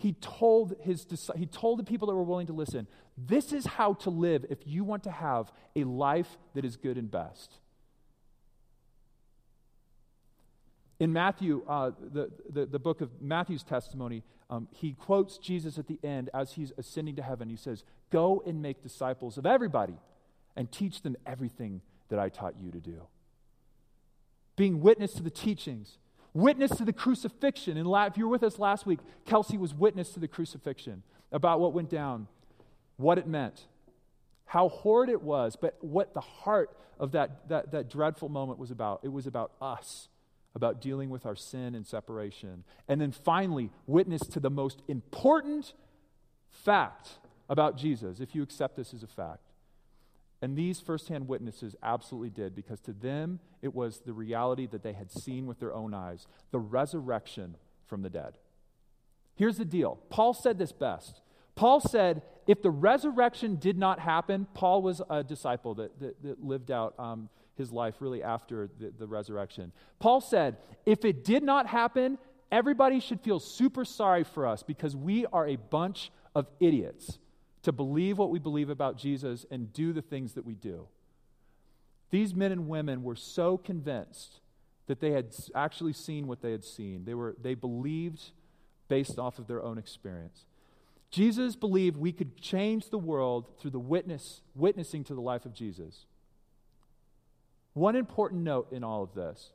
He 0.00 0.14
told, 0.14 0.74
his, 0.80 1.06
he 1.36 1.44
told 1.44 1.78
the 1.78 1.84
people 1.84 2.08
that 2.08 2.14
were 2.14 2.22
willing 2.22 2.46
to 2.46 2.54
listen, 2.54 2.86
this 3.18 3.52
is 3.52 3.66
how 3.66 3.92
to 3.92 4.08
live 4.08 4.46
if 4.48 4.60
you 4.64 4.82
want 4.82 5.02
to 5.02 5.10
have 5.10 5.52
a 5.76 5.84
life 5.84 6.38
that 6.54 6.64
is 6.64 6.76
good 6.76 6.96
and 6.96 7.10
best. 7.10 7.52
In 10.98 11.12
Matthew, 11.12 11.62
uh, 11.68 11.90
the, 12.00 12.30
the, 12.48 12.64
the, 12.64 12.78
book 12.78 13.02
of 13.02 13.10
Matthew's 13.20 13.62
testimony, 13.62 14.22
um, 14.48 14.68
he 14.70 14.94
quotes 14.94 15.36
Jesus 15.36 15.76
at 15.76 15.86
the 15.86 15.98
end 16.02 16.30
as 16.32 16.52
he's 16.52 16.72
ascending 16.78 17.16
to 17.16 17.22
heaven. 17.22 17.50
He 17.50 17.56
says, 17.56 17.84
Go 18.10 18.42
and 18.46 18.62
make 18.62 18.82
disciples 18.82 19.36
of 19.36 19.44
everybody 19.44 19.98
and 20.56 20.72
teach 20.72 21.02
them 21.02 21.14
everything 21.26 21.82
that 22.08 22.18
I 22.18 22.30
taught 22.30 22.54
you 22.58 22.70
to 22.70 22.80
do. 22.80 23.02
Being 24.56 24.80
witness 24.80 25.12
to 25.12 25.22
the 25.22 25.30
teachings, 25.30 25.98
witness 26.34 26.70
to 26.76 26.84
the 26.84 26.92
crucifixion. 26.92 27.76
And 27.76 27.88
if 28.06 28.16
you 28.16 28.24
were 28.24 28.30
with 28.30 28.42
us 28.42 28.58
last 28.58 28.86
week, 28.86 29.00
Kelsey 29.26 29.58
was 29.58 29.74
witness 29.74 30.10
to 30.10 30.20
the 30.20 30.28
crucifixion 30.28 31.02
about 31.32 31.60
what 31.60 31.72
went 31.72 31.90
down, 31.90 32.28
what 32.96 33.18
it 33.18 33.26
meant, 33.26 33.66
how 34.46 34.68
horrid 34.68 35.10
it 35.10 35.22
was, 35.22 35.56
but 35.60 35.76
what 35.80 36.14
the 36.14 36.20
heart 36.20 36.76
of 36.98 37.12
that, 37.12 37.48
that, 37.48 37.72
that 37.72 37.88
dreadful 37.88 38.28
moment 38.28 38.58
was 38.58 38.70
about. 38.70 39.00
It 39.02 39.12
was 39.12 39.26
about 39.26 39.52
us, 39.60 40.08
about 40.54 40.80
dealing 40.80 41.08
with 41.08 41.24
our 41.24 41.36
sin 41.36 41.74
and 41.74 41.86
separation. 41.86 42.64
And 42.88 43.00
then 43.00 43.12
finally, 43.12 43.70
witness 43.86 44.22
to 44.22 44.40
the 44.40 44.50
most 44.50 44.82
important 44.88 45.72
fact 46.50 47.18
about 47.48 47.76
Jesus 47.76 48.20
if 48.20 48.34
you 48.34 48.42
accept 48.42 48.76
this 48.76 48.92
as 48.92 49.02
a 49.02 49.06
fact. 49.06 49.49
And 50.42 50.56
these 50.56 50.80
firsthand 50.80 51.28
witnesses 51.28 51.76
absolutely 51.82 52.30
did 52.30 52.54
because 52.54 52.80
to 52.80 52.92
them 52.92 53.40
it 53.60 53.74
was 53.74 54.00
the 54.00 54.12
reality 54.12 54.66
that 54.66 54.82
they 54.82 54.94
had 54.94 55.10
seen 55.10 55.46
with 55.46 55.60
their 55.60 55.74
own 55.74 55.92
eyes 55.92 56.26
the 56.50 56.58
resurrection 56.58 57.56
from 57.86 58.02
the 58.02 58.10
dead. 58.10 58.38
Here's 59.34 59.58
the 59.58 59.64
deal 59.64 59.98
Paul 60.08 60.34
said 60.34 60.58
this 60.58 60.72
best. 60.72 61.20
Paul 61.56 61.80
said, 61.80 62.22
if 62.46 62.62
the 62.62 62.70
resurrection 62.70 63.56
did 63.56 63.76
not 63.76 64.00
happen, 64.00 64.46
Paul 64.54 64.80
was 64.80 65.02
a 65.10 65.22
disciple 65.22 65.74
that, 65.74 65.98
that, 66.00 66.22
that 66.22 66.42
lived 66.42 66.70
out 66.70 66.94
um, 66.98 67.28
his 67.56 67.70
life 67.70 67.96
really 68.00 68.22
after 68.22 68.70
the, 68.78 68.92
the 68.98 69.06
resurrection. 69.06 69.72
Paul 69.98 70.22
said, 70.22 70.56
if 70.86 71.04
it 71.04 71.22
did 71.22 71.42
not 71.42 71.66
happen, 71.66 72.16
everybody 72.50 72.98
should 72.98 73.20
feel 73.20 73.38
super 73.38 73.84
sorry 73.84 74.24
for 74.24 74.46
us 74.46 74.62
because 74.62 74.96
we 74.96 75.26
are 75.26 75.46
a 75.46 75.56
bunch 75.56 76.10
of 76.34 76.46
idiots 76.60 77.18
to 77.62 77.72
believe 77.72 78.18
what 78.18 78.30
we 78.30 78.38
believe 78.38 78.70
about 78.70 78.96
Jesus 78.96 79.44
and 79.50 79.72
do 79.72 79.92
the 79.92 80.02
things 80.02 80.34
that 80.34 80.46
we 80.46 80.54
do. 80.54 80.86
These 82.10 82.34
men 82.34 82.52
and 82.52 82.68
women 82.68 83.02
were 83.02 83.16
so 83.16 83.56
convinced 83.56 84.40
that 84.86 85.00
they 85.00 85.12
had 85.12 85.34
actually 85.54 85.92
seen 85.92 86.26
what 86.26 86.42
they 86.42 86.50
had 86.50 86.64
seen. 86.64 87.04
They, 87.04 87.14
were, 87.14 87.36
they 87.40 87.54
believed 87.54 88.30
based 88.88 89.18
off 89.18 89.38
of 89.38 89.46
their 89.46 89.62
own 89.62 89.78
experience. 89.78 90.44
Jesus 91.10 91.56
believed 91.56 91.96
we 91.96 92.12
could 92.12 92.36
change 92.36 92.90
the 92.90 92.98
world 92.98 93.46
through 93.58 93.70
the 93.70 93.78
witness, 93.78 94.42
witnessing 94.54 95.04
to 95.04 95.14
the 95.14 95.20
life 95.20 95.44
of 95.44 95.54
Jesus. 95.54 96.06
One 97.74 97.96
important 97.96 98.42
note 98.42 98.72
in 98.72 98.82
all 98.82 99.02
of 99.02 99.14
this 99.14 99.50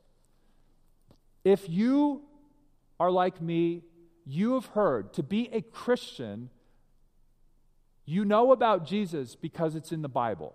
if 1.44 1.68
you 1.68 2.22
are 2.98 3.10
like 3.10 3.40
me, 3.40 3.82
you 4.26 4.54
have 4.54 4.66
heard 4.66 5.12
to 5.14 5.22
be 5.22 5.48
a 5.52 5.60
Christian 5.60 6.50
you 8.06 8.24
know 8.24 8.52
about 8.52 8.86
Jesus 8.86 9.34
because 9.34 9.74
it's 9.74 9.92
in 9.92 10.00
the 10.00 10.08
Bible. 10.08 10.54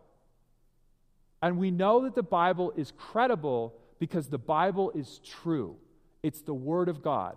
And 1.42 1.58
we 1.58 1.70
know 1.70 2.04
that 2.04 2.16
the 2.16 2.24
Bible 2.24 2.72
is 2.76 2.94
credible 2.98 3.76
because 4.00 4.30
the 4.30 4.38
Bible 4.38 4.92
is 4.96 5.20
true. 5.20 5.76
It's 6.24 6.42
the 6.42 6.54
Word 6.54 6.88
of 6.88 7.04
God. 7.04 7.36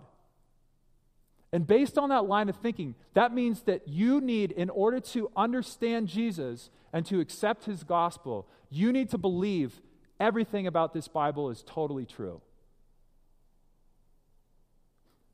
And 1.51 1.67
based 1.67 1.97
on 1.97 2.09
that 2.09 2.25
line 2.25 2.49
of 2.49 2.55
thinking, 2.57 2.95
that 3.13 3.33
means 3.33 3.61
that 3.63 3.87
you 3.87 4.21
need, 4.21 4.51
in 4.51 4.69
order 4.69 4.99
to 4.99 5.31
understand 5.35 6.07
Jesus 6.07 6.69
and 6.91 7.05
to 7.05 7.19
accept 7.19 7.65
his 7.65 7.83
gospel, 7.83 8.47
you 8.69 8.91
need 8.91 9.09
to 9.11 9.17
believe 9.17 9.81
everything 10.19 10.65
about 10.65 10.93
this 10.93 11.07
Bible 11.07 11.49
is 11.49 11.63
totally 11.63 12.05
true. 12.05 12.41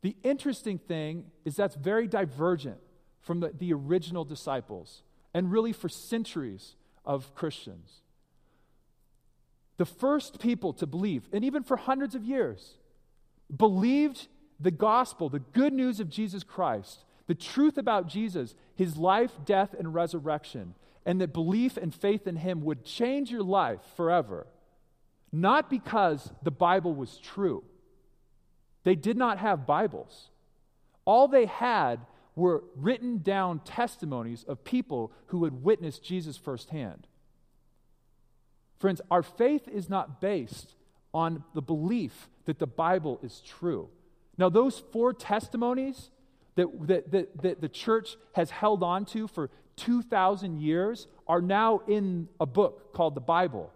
The 0.01 0.15
interesting 0.23 0.79
thing 0.79 1.25
is 1.45 1.55
that's 1.55 1.75
very 1.75 2.07
divergent 2.07 2.79
from 3.21 3.39
the, 3.39 3.51
the 3.57 3.73
original 3.73 4.25
disciples 4.25 5.03
and 5.33 5.51
really 5.51 5.73
for 5.73 5.89
centuries 5.89 6.75
of 7.05 7.33
Christians. 7.35 8.01
The 9.77 9.85
first 9.85 10.39
people 10.39 10.73
to 10.73 10.85
believe, 10.85 11.27
and 11.31 11.43
even 11.43 11.63
for 11.63 11.77
hundreds 11.77 12.13
of 12.13 12.23
years, 12.23 12.75
believed 13.55 14.27
the 14.59 14.71
gospel, 14.71 15.29
the 15.29 15.39
good 15.39 15.73
news 15.73 15.99
of 15.99 16.09
Jesus 16.09 16.43
Christ, 16.43 17.03
the 17.27 17.35
truth 17.35 17.77
about 17.77 18.07
Jesus, 18.07 18.53
his 18.75 18.97
life, 18.97 19.31
death, 19.45 19.73
and 19.77 19.93
resurrection, 19.93 20.75
and 21.05 21.19
that 21.21 21.33
belief 21.33 21.77
and 21.77 21.93
faith 21.93 22.27
in 22.27 22.35
him 22.35 22.61
would 22.61 22.85
change 22.85 23.31
your 23.31 23.43
life 23.43 23.79
forever. 23.95 24.45
Not 25.31 25.69
because 25.69 26.31
the 26.43 26.51
Bible 26.51 26.93
was 26.93 27.17
true. 27.17 27.63
They 28.83 28.95
did 28.95 29.17
not 29.17 29.37
have 29.37 29.65
Bibles. 29.65 30.29
All 31.05 31.27
they 31.27 31.45
had 31.45 32.01
were 32.35 32.63
written 32.75 33.19
down 33.19 33.59
testimonies 33.59 34.43
of 34.47 34.63
people 34.63 35.11
who 35.27 35.43
had 35.43 35.63
witnessed 35.63 36.03
Jesus 36.03 36.37
firsthand. 36.37 37.07
Friends, 38.79 39.01
our 39.11 39.23
faith 39.23 39.67
is 39.67 39.89
not 39.89 40.21
based 40.21 40.75
on 41.13 41.43
the 41.53 41.61
belief 41.61 42.29
that 42.45 42.59
the 42.59 42.67
Bible 42.67 43.19
is 43.21 43.41
true. 43.41 43.89
Now, 44.37 44.49
those 44.49 44.81
four 44.91 45.13
testimonies 45.13 46.09
that, 46.55 46.87
that, 46.87 47.11
that, 47.11 47.41
that 47.41 47.61
the 47.61 47.69
church 47.69 48.15
has 48.33 48.49
held 48.49 48.81
on 48.81 49.05
to 49.05 49.27
for 49.27 49.49
2,000 49.75 50.59
years 50.59 51.07
are 51.27 51.41
now 51.41 51.81
in 51.87 52.27
a 52.39 52.45
book 52.45 52.93
called 52.93 53.15
the 53.15 53.21
Bible 53.21 53.71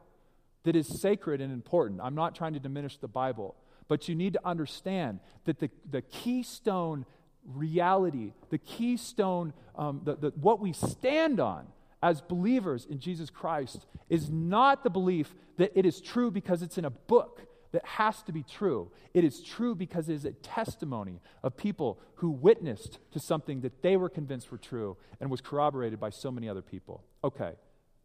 that 0.64 0.76
is 0.76 1.00
sacred 1.02 1.42
and 1.42 1.54
important. 1.54 2.02
I'm 2.02 2.16
not 2.16 2.36
trying 2.36 2.54
to 2.54 2.60
diminish 2.60 2.98
the 2.98 3.08
Bible, 3.08 3.56
but 3.88 4.10
you 4.10 4.16
need 4.16 4.34
to 4.34 4.46
understand 4.46 5.20
that 5.46 5.60
the, 5.60 5.70
the 5.90 6.02
keystone 6.02 7.06
reality, 7.54 8.34
the 8.50 8.58
keystone, 8.58 9.54
um, 9.76 10.02
the, 10.04 10.16
the, 10.16 10.30
what 10.40 10.60
we 10.60 10.74
stand 10.74 11.40
on 11.40 11.68
as 12.02 12.22
believers 12.22 12.86
in 12.90 13.00
Jesus 13.00 13.30
Christ 13.30 13.86
is 14.10 14.30
not 14.30 14.84
the 14.84 14.90
belief 14.90 15.34
that 15.58 15.72
it 15.76 15.86
is 15.86 16.02
true 16.02 16.32
because 16.32 16.62
it's 16.62 16.78
in 16.78 16.86
a 16.86 16.90
book 16.90 17.42
that 17.72 17.86
has 17.86 18.24
to 18.24 18.32
be 18.32 18.44
true. 18.44 18.90
It 19.14 19.24
is 19.24 19.42
true 19.42 19.76
because 19.76 20.08
it 20.08 20.14
is 20.14 20.24
a 20.24 20.32
testimony 20.32 21.20
of 21.44 21.58
people 21.58 22.00
who 22.16 22.30
witnessed 22.30 23.00
to 23.12 23.20
something 23.20 23.62
that 23.62 23.82
they 23.82 23.98
were 23.98 24.08
convinced 24.08 24.52
were 24.52 24.58
true 24.58 24.98
and 25.20 25.30
was 25.30 25.42
corroborated 25.42 26.00
by 26.00 26.10
so 26.10 26.32
many 26.32 26.48
other 26.48 26.62
people. 26.62 27.04
Okay, 27.24 27.54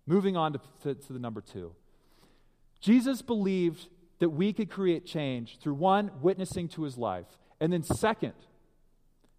moving 0.07 0.37
on 0.37 0.55
to, 0.55 0.61
to, 0.83 0.95
to 0.95 1.13
the 1.13 1.19
number 1.19 1.41
two. 1.41 1.73
Jesus 2.81 3.23
believed 3.23 3.87
that 4.19 4.31
we 4.31 4.53
could 4.53 4.71
create 4.71 5.07
change 5.07 5.59
through 5.59 5.75
one, 5.75 6.11
witnessing 6.21 6.69
to 6.69 6.83
his 6.83 6.97
life, 6.97 7.39
and 7.61 7.73
then 7.73 7.83
second, 7.83 8.35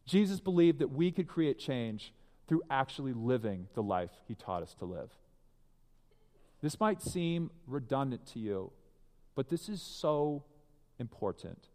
Jesus 0.05 0.39
believed 0.39 0.79
that 0.79 0.91
we 0.91 1.11
could 1.11 1.27
create 1.27 1.59
change 1.59 2.13
through 2.47 2.61
actually 2.69 3.13
living 3.13 3.67
the 3.75 3.83
life 3.83 4.11
he 4.27 4.35
taught 4.35 4.63
us 4.63 4.73
to 4.75 4.85
live. 4.85 5.09
This 6.61 6.79
might 6.79 7.01
seem 7.01 7.49
redundant 7.65 8.25
to 8.33 8.39
you, 8.39 8.71
but 9.35 9.49
this 9.49 9.69
is 9.69 9.81
so 9.81 10.43
important. 10.99 11.69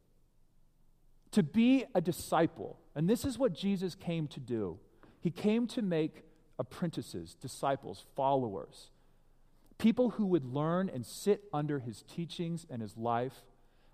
To 1.33 1.43
be 1.43 1.85
a 1.95 2.01
disciple, 2.01 2.79
and 2.95 3.09
this 3.09 3.25
is 3.25 3.39
what 3.39 3.53
Jesus 3.53 3.95
came 3.95 4.29
to 4.29 4.41
do, 4.41 4.79
he 5.21 5.31
came 5.31 5.67
to 5.69 5.83
make 5.83 6.23
apprentices, 6.59 7.35
disciples, 7.35 8.05
followers, 8.15 8.91
people 9.79 10.11
who 10.11 10.27
would 10.27 10.45
learn 10.45 10.89
and 10.89 11.05
sit 11.05 11.45
under 11.53 11.81
his 11.81 12.03
teachings 12.03 12.67
and 12.71 12.81
his 12.81 12.97
life, 12.97 13.45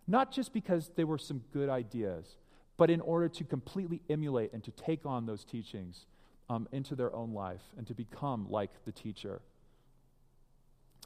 not 0.07 0.31
just 0.31 0.53
because 0.53 0.91
they 0.95 1.05
were 1.05 1.19
some 1.19 1.43
good 1.53 1.69
ideas, 1.69 2.37
but 2.83 2.91
in 2.91 3.01
order 3.01 3.29
to 3.29 3.45
completely 3.45 4.03
emulate 4.11 4.53
and 4.53 4.65
to 4.65 4.73
take 4.73 5.07
on 5.07 5.25
those 5.25 5.45
teachings 5.45 6.07
um, 6.51 6.67
into 6.73 6.97
their 6.97 7.15
own 7.15 7.33
life 7.33 7.63
and 7.79 7.87
to 7.87 7.95
become 7.95 8.45
like 8.51 8.73
the 8.85 8.91
teacher. 8.91 9.41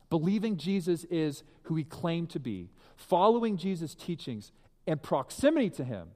Believing 0.09 0.57
Jesus 0.57 1.05
is 1.11 1.43
who 1.65 1.77
he 1.77 1.85
claimed 1.85 2.31
to 2.31 2.41
be, 2.41 2.71
following 2.97 3.59
Jesus' 3.59 3.95
teachings 3.95 4.53
and 4.87 5.03
proximity 5.03 5.69
to 5.69 5.85
him 5.85 6.09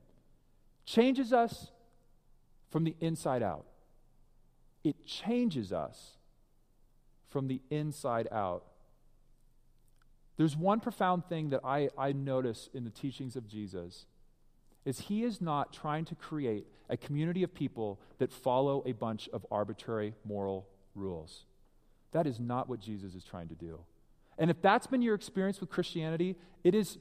changes 0.86 1.30
us 1.30 1.70
from 2.70 2.84
the 2.84 2.96
inside 2.98 3.42
out. 3.42 3.66
It 4.82 5.04
changes 5.04 5.74
us 5.74 6.12
from 7.28 7.48
the 7.48 7.60
inside 7.68 8.28
out. 8.32 8.64
There's 10.38 10.56
one 10.56 10.80
profound 10.80 11.26
thing 11.26 11.50
that 11.50 11.60
I, 11.62 11.90
I 11.98 12.12
notice 12.12 12.70
in 12.72 12.84
the 12.84 12.90
teachings 12.90 13.36
of 13.36 13.46
Jesus 13.46 14.06
is 14.84 15.00
he 15.00 15.24
is 15.24 15.40
not 15.40 15.72
trying 15.72 16.04
to 16.06 16.14
create 16.14 16.66
a 16.88 16.96
community 16.96 17.42
of 17.42 17.54
people 17.54 18.00
that 18.18 18.32
follow 18.32 18.82
a 18.86 18.92
bunch 18.92 19.28
of 19.32 19.46
arbitrary 19.50 20.14
moral 20.24 20.66
rules. 20.94 21.44
That 22.12 22.26
is 22.26 22.40
not 22.40 22.68
what 22.68 22.80
Jesus 22.80 23.14
is 23.14 23.24
trying 23.24 23.48
to 23.48 23.54
do. 23.54 23.80
And 24.38 24.50
if 24.50 24.60
that's 24.62 24.86
been 24.86 25.02
your 25.02 25.14
experience 25.14 25.60
with 25.60 25.70
Christianity, 25.70 26.36
it 26.64 26.74
is, 26.74 26.98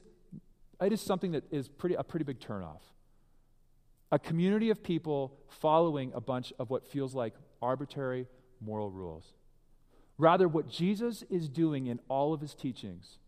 it 0.80 0.92
is 0.92 1.00
something 1.00 1.32
that 1.32 1.44
is 1.50 1.68
pretty, 1.68 1.94
a 1.94 2.04
pretty 2.04 2.24
big 2.24 2.38
turnoff. 2.38 2.82
A 4.12 4.18
community 4.18 4.70
of 4.70 4.82
people 4.82 5.38
following 5.48 6.12
a 6.14 6.20
bunch 6.20 6.52
of 6.58 6.70
what 6.70 6.86
feels 6.86 7.14
like 7.14 7.34
arbitrary 7.62 8.26
moral 8.60 8.90
rules. 8.90 9.24
Rather, 10.18 10.46
what 10.46 10.68
Jesus 10.68 11.24
is 11.30 11.48
doing 11.48 11.86
in 11.86 11.98
all 12.08 12.34
of 12.34 12.40
his 12.40 12.54
teachings 12.54 13.18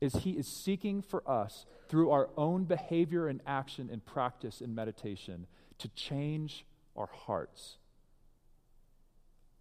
is 0.00 0.14
he 0.14 0.30
is 0.30 0.48
seeking 0.48 1.02
for 1.02 1.28
us 1.28 1.66
through 1.88 2.10
our 2.10 2.30
own 2.36 2.64
behavior 2.64 3.28
and 3.28 3.40
action 3.46 3.88
and 3.92 4.04
practice 4.04 4.60
and 4.60 4.74
meditation 4.74 5.46
to 5.78 5.88
change 5.88 6.64
our 6.96 7.08
hearts 7.12 7.76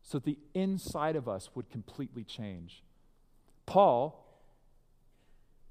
so 0.02 0.18
that 0.18 0.26
the 0.26 0.40
inside 0.54 1.16
of 1.16 1.28
us 1.28 1.50
would 1.54 1.70
completely 1.70 2.24
change. 2.24 2.84
Paul, 3.66 4.26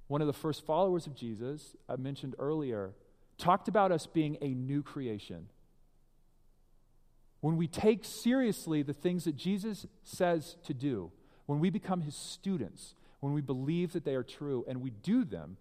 one 0.07 0.20
of 0.20 0.26
the 0.26 0.33
first 0.33 0.64
followers 0.64 1.07
of 1.07 1.14
Jesus, 1.14 1.74
I 1.88 1.96
mentioned 1.96 2.35
earlier, 2.38 2.92
talked 3.37 3.68
about 3.68 3.90
us 3.90 4.07
being 4.07 4.37
a 4.40 4.48
new 4.48 4.83
creation. 4.83 5.48
When 7.40 7.57
we 7.57 7.66
take 7.66 8.04
seriously 8.04 8.83
the 8.83 8.92
things 8.92 9.24
that 9.24 9.37
Jesus 9.37 9.87
says 10.04 10.57
to 10.64 10.74
do, 10.74 11.11
when 11.46 11.61
we 11.61 11.70
become 11.70 12.02
his 12.02 12.14
students, 12.14 12.94
when 13.20 13.33
we 13.33 13.40
believe 13.40 13.92
that 13.92 14.04
they 14.04 14.14
are 14.14 14.22
true 14.22 14.64
and 14.68 14.81
we 14.81 14.90
do 14.90 15.24
them. 15.24 15.57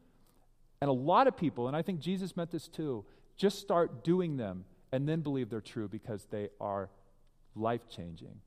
And 0.82 0.89
a 0.89 0.93
lot 0.93 1.28
of 1.28 1.36
people, 1.36 1.67
and 1.67 1.76
I 1.76 1.82
think 1.82 2.00
Jesus 2.00 2.38
meant 2.38 2.52
this 2.52 2.67
too, 2.67 3.06
just 3.36 3.60
start 3.60 4.04
doing 4.04 4.38
them 4.38 4.65
and 4.91 5.08
then 5.08 5.22
believe 5.22 5.50
they're 5.50 5.62
true 5.62 5.88
because 5.88 6.26
they 6.30 6.50
are 6.62 6.89
life 7.56 7.89
changing. 7.89 8.39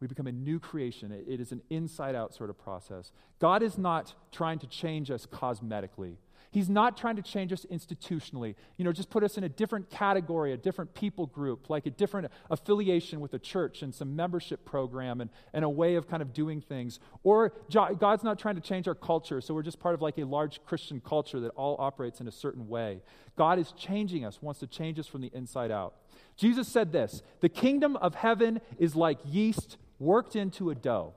We 0.00 0.06
become 0.06 0.28
a 0.28 0.32
new 0.32 0.60
creation. 0.60 1.10
It, 1.10 1.40
is 1.40 1.50
an 1.50 1.62
inside 1.70 2.14
out 2.14 2.34
sort 2.34 2.50
of 2.50 2.58
process. 2.58 3.10
God 3.40 3.62
is 3.62 3.76
not 3.76 4.14
trying 4.30 4.60
to 4.60 4.66
change 4.68 5.10
us 5.10 5.26
cosmetically. 5.26 6.16
He's 6.50 6.68
not 6.68 6.96
trying 6.96 7.16
to 7.16 7.22
change 7.22 7.52
us 7.52 7.66
institutionally, 7.70 8.54
you 8.76 8.84
know, 8.84 8.92
just 8.92 9.10
put 9.10 9.22
us 9.22 9.36
in 9.36 9.44
a 9.44 9.48
different 9.48 9.90
category, 9.90 10.52
a 10.52 10.56
different 10.56 10.94
people 10.94 11.26
group, 11.26 11.68
like 11.68 11.86
a 11.86 11.90
different 11.90 12.28
affiliation 12.50 13.20
with 13.20 13.34
a 13.34 13.38
church 13.38 13.82
and 13.82 13.94
some 13.94 14.16
membership 14.16 14.64
program 14.64 15.20
and, 15.20 15.30
and 15.52 15.64
a 15.64 15.68
way 15.68 15.96
of 15.96 16.08
kind 16.08 16.22
of 16.22 16.32
doing 16.32 16.60
things. 16.60 17.00
Or 17.22 17.52
God's 17.70 18.24
not 18.24 18.38
trying 18.38 18.54
to 18.54 18.60
change 18.60 18.88
our 18.88 18.94
culture, 18.94 19.40
so 19.40 19.52
we're 19.52 19.62
just 19.62 19.78
part 19.78 19.94
of 19.94 20.00
like 20.00 20.16
a 20.18 20.24
large 20.24 20.64
Christian 20.64 21.00
culture 21.00 21.40
that 21.40 21.50
all 21.50 21.76
operates 21.78 22.20
in 22.20 22.28
a 22.28 22.32
certain 22.32 22.68
way. 22.68 23.02
God 23.36 23.58
is 23.58 23.72
changing 23.72 24.24
us, 24.24 24.40
wants 24.40 24.60
to 24.60 24.66
change 24.66 24.98
us 24.98 25.06
from 25.06 25.20
the 25.20 25.30
inside 25.34 25.70
out. 25.70 25.94
Jesus 26.36 26.66
said 26.66 26.92
this 26.92 27.22
The 27.40 27.48
kingdom 27.48 27.96
of 27.96 28.14
heaven 28.14 28.60
is 28.78 28.96
like 28.96 29.18
yeast 29.24 29.76
worked 29.98 30.34
into 30.34 30.70
a 30.70 30.74
dough. 30.74 31.14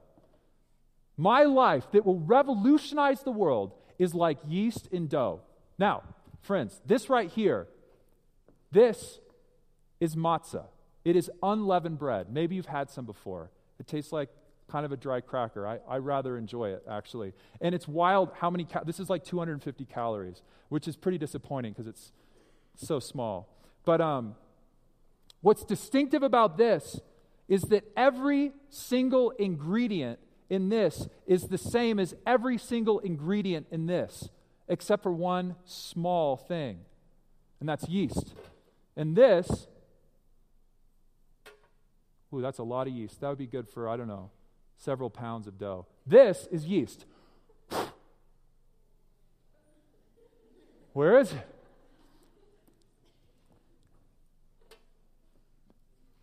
My 1.17 1.43
life 1.43 1.85
that 1.91 2.05
will 2.05 2.19
revolutionize 2.19 3.21
the 3.21 3.31
world 3.31 3.73
is 4.01 4.15
like 4.15 4.39
yeast 4.47 4.87
in 4.91 5.05
dough. 5.05 5.41
Now, 5.77 6.01
friends, 6.41 6.81
this 6.87 7.07
right 7.07 7.29
here, 7.29 7.67
this 8.71 9.19
is 9.99 10.15
matzah. 10.15 10.65
It 11.05 11.15
is 11.15 11.29
unleavened 11.43 11.99
bread. 11.99 12.27
Maybe 12.31 12.55
you've 12.55 12.65
had 12.65 12.89
some 12.89 13.05
before. 13.05 13.51
It 13.79 13.85
tastes 13.85 14.11
like 14.11 14.29
kind 14.67 14.87
of 14.87 14.91
a 14.91 14.97
dry 14.97 15.21
cracker. 15.21 15.67
I, 15.67 15.77
I 15.87 15.97
rather 15.97 16.35
enjoy 16.35 16.69
it, 16.69 16.83
actually. 16.89 17.33
And 17.61 17.75
it's 17.75 17.87
wild 17.87 18.31
how 18.39 18.49
many, 18.49 18.65
this 18.85 18.99
is 18.99 19.07
like 19.07 19.23
250 19.23 19.85
calories, 19.85 20.41
which 20.69 20.87
is 20.87 20.95
pretty 20.95 21.19
disappointing 21.19 21.73
because 21.73 21.85
it's 21.85 22.11
so 22.75 22.99
small. 22.99 23.55
But 23.85 24.01
um, 24.01 24.33
what's 25.41 25.63
distinctive 25.63 26.23
about 26.23 26.57
this 26.57 26.99
is 27.47 27.61
that 27.63 27.83
every 27.95 28.51
single 28.69 29.29
ingredient 29.31 30.17
in 30.51 30.67
this 30.67 31.07
is 31.25 31.47
the 31.47 31.57
same 31.57 31.97
as 31.97 32.13
every 32.27 32.57
single 32.57 32.99
ingredient 32.99 33.67
in 33.71 33.85
this, 33.85 34.29
except 34.67 35.01
for 35.01 35.13
one 35.13 35.55
small 35.63 36.35
thing, 36.35 36.79
and 37.61 37.69
that's 37.69 37.87
yeast. 37.87 38.35
And 38.97 39.15
this, 39.15 39.67
ooh, 42.33 42.41
that's 42.41 42.59
a 42.59 42.63
lot 42.63 42.85
of 42.87 42.93
yeast. 42.93 43.21
That 43.21 43.29
would 43.29 43.37
be 43.37 43.47
good 43.47 43.69
for, 43.69 43.87
I 43.87 43.95
don't 43.95 44.09
know, 44.09 44.29
several 44.77 45.09
pounds 45.09 45.47
of 45.47 45.57
dough. 45.57 45.85
This 46.05 46.49
is 46.51 46.65
yeast. 46.65 47.05
Where 50.91 51.17
is 51.17 51.31
it? 51.31 51.47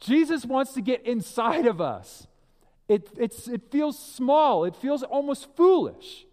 Jesus 0.01 0.45
wants 0.45 0.75
to 0.75 0.83
get 0.83 1.07
inside 1.07 1.67
of 1.67 1.81
us. 1.81 2.27
It, 2.89 3.11
it's, 3.19 3.49
it 3.49 3.71
feels 3.71 3.99
small, 3.99 4.65
it 4.65 4.75
feels 4.75 5.03
almost 5.03 5.55
foolish. 5.57 6.27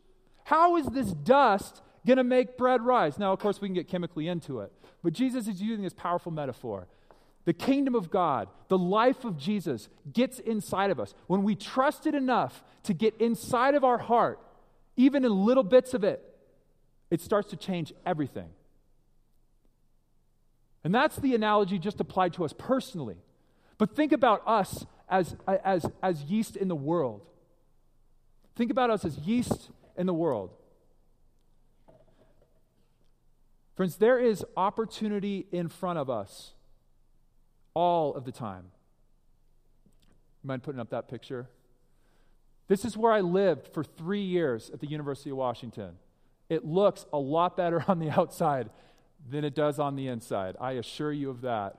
How 0.45 0.77
is 0.77 0.85
this 0.87 1.11
dust 1.11 1.81
going 2.05 2.17
to 2.17 2.23
make 2.23 2.57
bread 2.57 2.81
rise? 2.81 3.19
Now, 3.19 3.33
of 3.33 3.39
course, 3.39 3.59
we 3.59 3.67
can 3.67 3.75
get 3.75 3.87
chemically 3.89 4.27
into 4.27 4.61
it, 4.61 4.71
but 5.03 5.13
Jesus 5.13 5.47
is 5.47 5.61
using 5.61 5.83
this 5.83 5.93
powerful 5.93 6.31
metaphor. 6.31 6.87
The 7.43 7.53
kingdom 7.53 7.93
of 7.93 8.09
God, 8.09 8.47
the 8.69 8.77
life 8.77 9.23
of 9.23 9.37
Jesus 9.37 9.89
gets 10.11 10.39
inside 10.39 10.89
of 10.89 10.99
us. 10.99 11.13
When 11.27 11.43
we 11.43 11.55
trust 11.55 12.07
it 12.07 12.15
enough 12.15 12.63
to 12.83 12.93
get 12.93 13.15
inside 13.19 13.75
of 13.75 13.83
our 13.83 13.99
heart, 13.99 14.39
even 14.95 15.25
in 15.25 15.45
little 15.45 15.63
bits 15.63 15.93
of 15.93 16.03
it, 16.03 16.23
it 17.11 17.21
starts 17.21 17.49
to 17.51 17.57
change 17.57 17.93
everything. 18.05 18.49
And 20.83 20.93
that's 20.93 21.17
the 21.17 21.35
analogy 21.35 21.77
just 21.79 21.99
applied 21.99 22.33
to 22.33 22.45
us 22.45 22.53
personally. 22.57 23.17
But 23.77 23.95
think 23.95 24.11
about 24.11 24.41
us 24.47 24.85
as, 25.09 25.35
as, 25.47 25.85
as 26.01 26.23
yeast 26.23 26.55
in 26.55 26.67
the 26.67 26.75
world. 26.75 27.21
Think 28.55 28.71
about 28.71 28.89
us 28.89 29.05
as 29.05 29.17
yeast 29.19 29.69
in 29.97 30.07
the 30.07 30.13
world. 30.13 30.51
Friends, 33.75 33.97
there 33.97 34.19
is 34.19 34.45
opportunity 34.55 35.47
in 35.51 35.67
front 35.67 35.99
of 35.99 36.09
us 36.09 36.53
all 37.73 38.13
of 38.13 38.23
the 38.23 38.31
time. 38.31 38.65
You 40.43 40.47
mind 40.47 40.63
putting 40.63 40.79
up 40.79 40.89
that 40.91 41.09
picture? 41.09 41.47
This 42.67 42.85
is 42.85 42.97
where 42.97 43.11
I 43.11 43.19
lived 43.19 43.67
for 43.73 43.83
three 43.83 44.23
years 44.23 44.69
at 44.69 44.79
the 44.79 44.87
University 44.87 45.29
of 45.29 45.37
Washington. 45.37 45.97
It 46.49 46.65
looks 46.65 47.05
a 47.11 47.17
lot 47.17 47.57
better 47.57 47.83
on 47.87 47.99
the 47.99 48.09
outside 48.09 48.69
than 49.29 49.43
it 49.43 49.55
does 49.55 49.79
on 49.79 49.95
the 49.95 50.07
inside. 50.07 50.55
I 50.59 50.73
assure 50.73 51.11
you 51.11 51.29
of 51.29 51.41
that. 51.41 51.77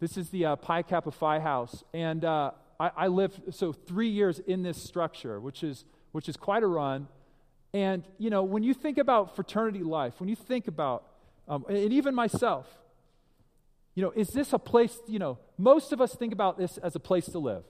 This 0.00 0.16
is 0.16 0.30
the 0.30 0.44
uh, 0.46 0.56
Pi 0.56 0.82
Kappa 0.82 1.10
Phi 1.10 1.38
house. 1.38 1.84
And 1.92 2.24
uh, 2.24 2.52
I, 2.78 2.90
I 2.96 3.06
lived, 3.06 3.54
so 3.54 3.72
three 3.72 4.08
years 4.08 4.38
in 4.40 4.62
this 4.62 4.82
structure, 4.82 5.40
which 5.40 5.62
is, 5.62 5.84
which 6.12 6.28
is 6.28 6.36
quite 6.36 6.62
a 6.62 6.66
run. 6.66 7.08
And, 7.72 8.04
you 8.18 8.30
know, 8.30 8.42
when 8.42 8.62
you 8.62 8.74
think 8.74 8.98
about 8.98 9.34
fraternity 9.34 9.82
life, 9.82 10.14
when 10.18 10.28
you 10.28 10.36
think 10.36 10.68
about, 10.68 11.04
um, 11.48 11.64
and 11.68 11.92
even 11.92 12.14
myself, 12.14 12.66
you 13.94 14.02
know, 14.02 14.12
is 14.16 14.28
this 14.28 14.52
a 14.52 14.58
place, 14.58 14.96
you 15.06 15.18
know, 15.18 15.38
most 15.58 15.92
of 15.92 16.00
us 16.00 16.14
think 16.14 16.32
about 16.32 16.58
this 16.58 16.78
as 16.78 16.96
a 16.96 17.00
place 17.00 17.26
to 17.26 17.38
live. 17.38 17.64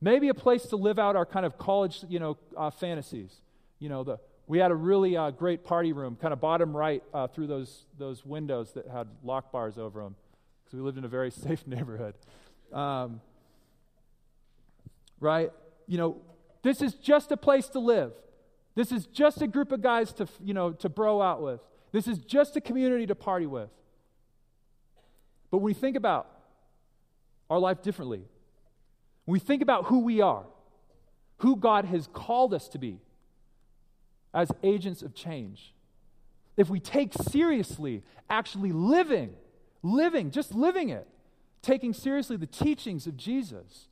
Maybe 0.00 0.28
a 0.28 0.34
place 0.34 0.64
to 0.66 0.76
live 0.76 0.98
out 0.98 1.16
our 1.16 1.26
kind 1.26 1.46
of 1.46 1.58
college, 1.58 2.04
you 2.08 2.18
know, 2.18 2.36
uh, 2.56 2.70
fantasies. 2.70 3.34
You 3.78 3.88
know, 3.88 4.04
the, 4.04 4.18
we 4.46 4.58
had 4.58 4.70
a 4.70 4.74
really 4.74 5.16
uh, 5.16 5.30
great 5.30 5.64
party 5.64 5.92
room, 5.92 6.16
kind 6.20 6.32
of 6.32 6.40
bottom 6.40 6.76
right 6.76 7.02
uh, 7.14 7.28
through 7.28 7.46
those, 7.48 7.86
those 7.98 8.24
windows 8.24 8.72
that 8.72 8.88
had 8.88 9.08
lock 9.22 9.52
bars 9.52 9.78
over 9.78 10.02
them 10.02 10.16
because 10.68 10.80
we 10.80 10.84
lived 10.84 10.98
in 10.98 11.04
a 11.04 11.08
very 11.08 11.30
safe 11.46 11.66
neighborhood. 11.66 12.14
Um, 12.72 13.20
right? 15.18 15.50
You 15.86 15.96
know, 15.96 16.16
this 16.62 16.82
is 16.82 16.94
just 16.94 17.32
a 17.32 17.36
place 17.36 17.68
to 17.68 17.78
live. 17.78 18.12
This 18.74 18.92
is 18.92 19.06
just 19.06 19.40
a 19.40 19.46
group 19.46 19.72
of 19.72 19.80
guys 19.80 20.12
to, 20.14 20.28
you 20.44 20.54
know, 20.54 20.72
to 20.72 20.88
bro 20.88 21.22
out 21.22 21.42
with. 21.42 21.60
This 21.90 22.06
is 22.06 22.18
just 22.18 22.56
a 22.56 22.60
community 22.60 23.06
to 23.06 23.14
party 23.14 23.46
with. 23.46 23.70
But 25.50 25.58
when 25.58 25.64
we 25.64 25.74
think 25.74 25.96
about 25.96 26.28
our 27.48 27.58
life 27.58 27.82
differently, 27.82 28.22
when 29.24 29.32
we 29.32 29.38
think 29.38 29.62
about 29.62 29.86
who 29.86 30.00
we 30.00 30.20
are, 30.20 30.44
who 31.38 31.56
God 31.56 31.86
has 31.86 32.06
called 32.12 32.52
us 32.52 32.68
to 32.68 32.78
be 32.78 33.00
as 34.34 34.52
agents 34.62 35.00
of 35.00 35.14
change, 35.14 35.72
if 36.58 36.68
we 36.68 36.78
take 36.78 37.14
seriously 37.14 38.02
actually 38.28 38.72
living 38.72 39.34
living, 39.82 40.30
just 40.30 40.54
living 40.54 40.88
it, 40.90 41.06
taking 41.62 41.92
seriously 41.92 42.36
the 42.36 42.46
teachings 42.46 43.06
of 43.06 43.16
Jesus, 43.16 43.88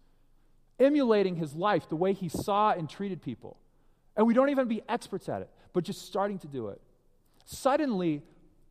emulating 0.79 1.37
his 1.37 1.55
life, 1.55 1.89
the 1.89 1.97
way 1.97 2.13
he 2.13 2.29
saw 2.29 2.73
and 2.73 2.89
treated 2.89 3.23
people. 3.23 3.57
And 4.17 4.27
we 4.27 4.35
don't 4.35 4.51
even 4.51 4.69
be 4.69 4.83
experts 4.89 5.29
at 5.29 5.43
it, 5.43 5.51
but 5.73 5.85
just 5.85 6.03
starting 6.07 6.39
to 6.41 6.47
do 6.47 6.69
it. 6.69 6.81
Suddenly, 7.45 8.23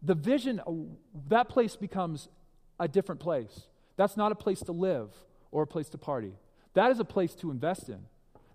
the 0.02 0.16
vision, 0.16 0.60
uh, 0.66 0.72
that 1.30 1.50
place 1.50 1.76
becomes 1.76 2.30
a 2.80 2.88
different 2.88 3.22
place. 3.22 3.68
That's 3.96 4.18
not 4.18 4.32
a 4.32 4.36
place 4.36 4.60
to 4.62 4.72
live 4.72 5.12
or 5.52 5.64
a 5.64 5.68
place 5.68 5.90
to 5.90 5.98
party. 5.98 6.34
That 6.74 6.92
is 6.92 7.00
a 7.00 7.06
place 7.06 7.34
to 7.36 7.52
invest 7.52 7.90
in. 7.90 8.00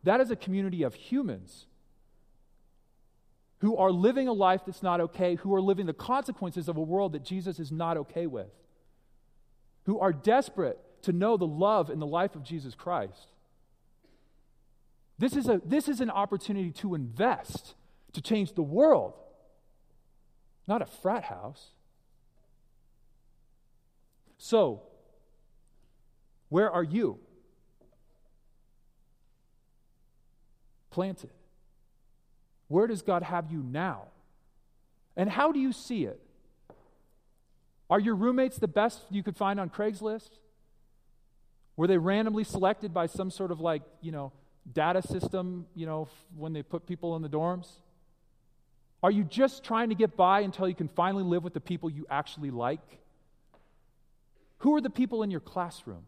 That 0.05 0.21
is 0.21 0.31
a 0.31 0.37
community 0.37 0.83
of 0.83 0.95
humans 0.95 1.67
who 3.61 3.77
are 3.77 3.91
living 3.91 4.27
a 4.27 4.33
life 4.33 4.63
that's 4.67 4.83
not 4.83 5.01
okay, 5.01 5.35
who 5.37 5.55
are 5.55 5.61
living 5.61 5.87
the 5.87 5.93
consequences 5.93 6.69
of 6.69 6.77
a 6.77 6.83
world 6.83 7.13
that 7.13 7.25
Jesus 7.25 7.59
is 7.59 7.71
not 7.71 7.97
okay 7.97 8.27
with, 8.27 8.51
who 9.85 10.01
are 10.01 10.13
desperate 10.13 10.79
to 11.03 11.13
know 11.13 11.37
the 11.37 11.47
love 11.47 11.91
and 11.91 12.01
the 12.01 12.07
life 12.07 12.35
of 12.35 12.43
Jesus 12.43 12.75
Christ. 12.75 13.29
This 15.19 15.37
is, 15.37 15.49
a, 15.49 15.61
this 15.65 15.89
is 15.89 16.01
an 16.01 16.11
opportunity 16.11 16.73
to 16.73 16.95
invest, 16.95 17.75
to 18.15 18.23
change 18.23 18.55
the 18.55 18.63
world, 18.63 19.13
not 20.67 20.81
a 20.81 20.87
frat 20.87 21.25
house. 21.25 21.69
So, 24.39 24.83
where 26.49 26.71
are 26.71 26.83
you? 26.83 27.19
Planted. 30.91 31.31
Where 32.71 32.87
does 32.87 33.03
God 33.03 33.25
have 33.25 33.51
you 33.51 33.65
now? 33.65 34.05
And 35.17 35.29
how 35.29 35.51
do 35.51 35.59
you 35.59 35.73
see 35.73 36.05
it? 36.05 36.21
Are 37.91 37.99
your 37.99 38.15
roommates 38.15 38.59
the 38.59 38.69
best 38.69 39.01
you 39.11 39.25
could 39.25 39.37
find 39.37 39.59
on 39.59 39.71
Craigslist? 39.71 40.31
Were 41.77 41.89
they 41.89 41.99
randomly 41.99 42.45
selected 42.45 42.95
by 42.95 43.07
some 43.07 43.29
sort 43.33 43.51
of 43.51 43.59
like, 43.59 43.83
you 44.01 44.13
know, 44.13 44.31
data 44.73 45.03
system, 45.03 45.67
you 45.75 45.85
know, 45.85 46.07
when 46.37 46.53
they 46.53 46.63
put 46.63 46.87
people 46.87 47.17
in 47.17 47.23
the 47.23 47.29
dorms? 47.29 47.67
Are 49.03 49.11
you 49.11 49.25
just 49.25 49.65
trying 49.65 49.89
to 49.89 49.97
get 49.97 50.17
by 50.17 50.43
until 50.43 50.69
you 50.69 50.77
can 50.77 50.87
finally 50.87 51.25
live 51.25 51.43
with 51.43 51.55
the 51.55 51.61
people 51.61 51.91
you 51.91 52.07
actually 52.09 52.53
like? 52.53 53.01
Who 54.59 54.77
are 54.77 54.81
the 54.81 54.91
people 54.91 55.25
in 55.25 55.33
your 55.33 55.41
classroom? 55.41 56.07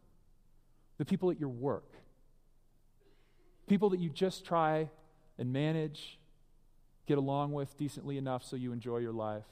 The 0.98 1.04
people 1.04 1.32
at 1.32 1.40
your 1.40 1.48
work? 1.48 1.90
People 3.66 3.90
that 3.90 3.98
you 3.98 4.10
just 4.10 4.44
try 4.44 4.90
and 5.38 5.52
manage 5.52 6.20
get 7.12 7.18
along 7.18 7.52
with 7.52 7.76
decently 7.76 8.16
enough 8.16 8.42
so 8.42 8.56
you 8.56 8.72
enjoy 8.72 8.96
your 8.96 9.12
life. 9.12 9.44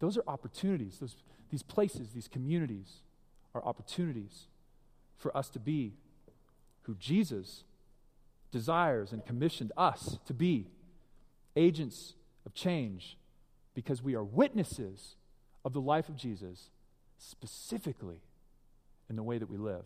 Those 0.00 0.18
are 0.18 0.24
opportunities. 0.26 0.98
Those, 0.98 1.14
these 1.52 1.62
places, 1.62 2.08
these 2.12 2.26
communities 2.26 3.02
are 3.54 3.64
opportunities 3.64 4.48
for 5.16 5.34
us 5.36 5.48
to 5.50 5.60
be 5.60 5.92
who 6.82 6.96
Jesus 6.96 7.62
desires 8.50 9.12
and 9.12 9.24
commissioned 9.24 9.70
us 9.76 10.18
to 10.26 10.34
be 10.34 10.66
agents 11.54 12.14
of 12.44 12.52
change 12.52 13.16
because 13.76 14.02
we 14.02 14.16
are 14.16 14.24
witnesses 14.24 15.14
of 15.64 15.72
the 15.72 15.80
life 15.80 16.08
of 16.08 16.16
Jesus, 16.16 16.70
specifically 17.16 18.18
in 19.08 19.14
the 19.14 19.22
way 19.22 19.38
that 19.38 19.48
we 19.48 19.56
live. 19.56 19.84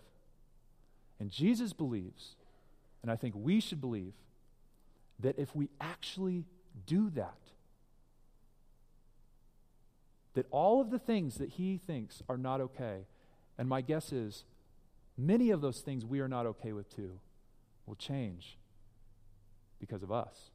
And 1.21 1.31
Jesus 1.31 1.75
believes, 1.75 2.37
and 3.03 3.13
I 3.13 3.17
think 3.17 3.35
we 3.37 3.61
should 3.61 3.83
believe, 3.83 4.15
that 5.21 5.39
if 5.39 5.55
we 5.55 5.69
actually 5.81 6.45
do 6.87 7.11
that, 7.11 7.39
that 10.35 10.47
all 10.51 10.81
of 10.81 10.91
the 10.91 10.99
things 10.99 11.37
that 11.39 11.51
he 11.51 11.79
thinks 11.79 12.23
are 12.29 12.37
not 12.37 12.61
okay, 12.61 13.07
and 13.57 13.69
my 13.69 13.81
guess 13.81 14.13
is 14.13 14.45
many 15.17 15.51
of 15.51 15.61
those 15.61 15.81
things 15.81 16.05
we 16.05 16.21
are 16.21 16.29
not 16.29 16.47
okay 16.47 16.73
with 16.73 16.95
too, 16.95 17.19
will 17.87 17.97
change 17.97 18.57
because 19.81 20.03
of 20.03 20.13
us. 20.13 20.51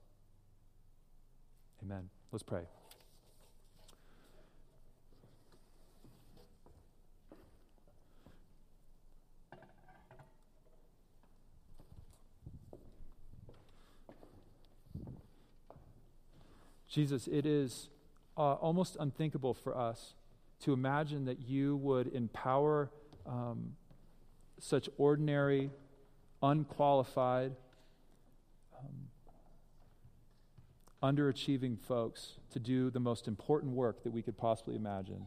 Amen. 1.83 2.09
Let's 2.31 2.43
pray. 2.43 2.63
Jesus, 16.93 17.27
it 17.27 17.47
is 17.47 17.89
uh, 18.37 18.53
almost 18.53 18.97
unthinkable 18.99 19.55
for 19.55 19.75
us 19.75 20.13
to 20.59 20.73
imagine 20.73 21.25
that 21.25 21.39
you 21.41 21.75
would 21.77 22.13
empower 22.13 22.91
um, 23.25 23.73
such 24.59 24.87
ordinary, 24.99 25.71
unqualified, 26.43 27.55
um, 28.77 29.09
underachieving 31.15 31.79
folks 31.79 32.33
to 32.51 32.59
do 32.59 32.91
the 32.91 32.99
most 32.99 33.27
important 33.27 33.73
work 33.73 34.03
that 34.03 34.11
we 34.11 34.21
could 34.21 34.37
possibly 34.37 34.75
imagine. 34.75 35.25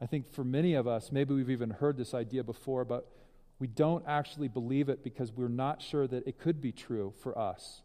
I 0.00 0.06
think 0.06 0.32
for 0.32 0.44
many 0.44 0.74
of 0.74 0.86
us, 0.86 1.10
maybe 1.10 1.34
we've 1.34 1.50
even 1.50 1.70
heard 1.70 1.96
this 1.96 2.14
idea 2.14 2.44
before, 2.44 2.84
but 2.84 3.10
we 3.58 3.66
don't 3.66 4.04
actually 4.06 4.46
believe 4.46 4.88
it 4.88 5.02
because 5.02 5.32
we're 5.32 5.48
not 5.48 5.82
sure 5.82 6.06
that 6.06 6.28
it 6.28 6.38
could 6.38 6.60
be 6.60 6.70
true 6.70 7.12
for 7.20 7.36
us. 7.36 7.82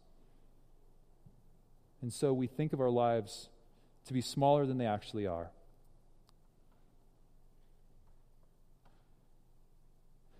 And 2.06 2.12
so 2.12 2.32
we 2.32 2.46
think 2.46 2.72
of 2.72 2.80
our 2.80 2.88
lives 2.88 3.48
to 4.06 4.12
be 4.12 4.20
smaller 4.20 4.64
than 4.64 4.78
they 4.78 4.86
actually 4.86 5.26
are. 5.26 5.50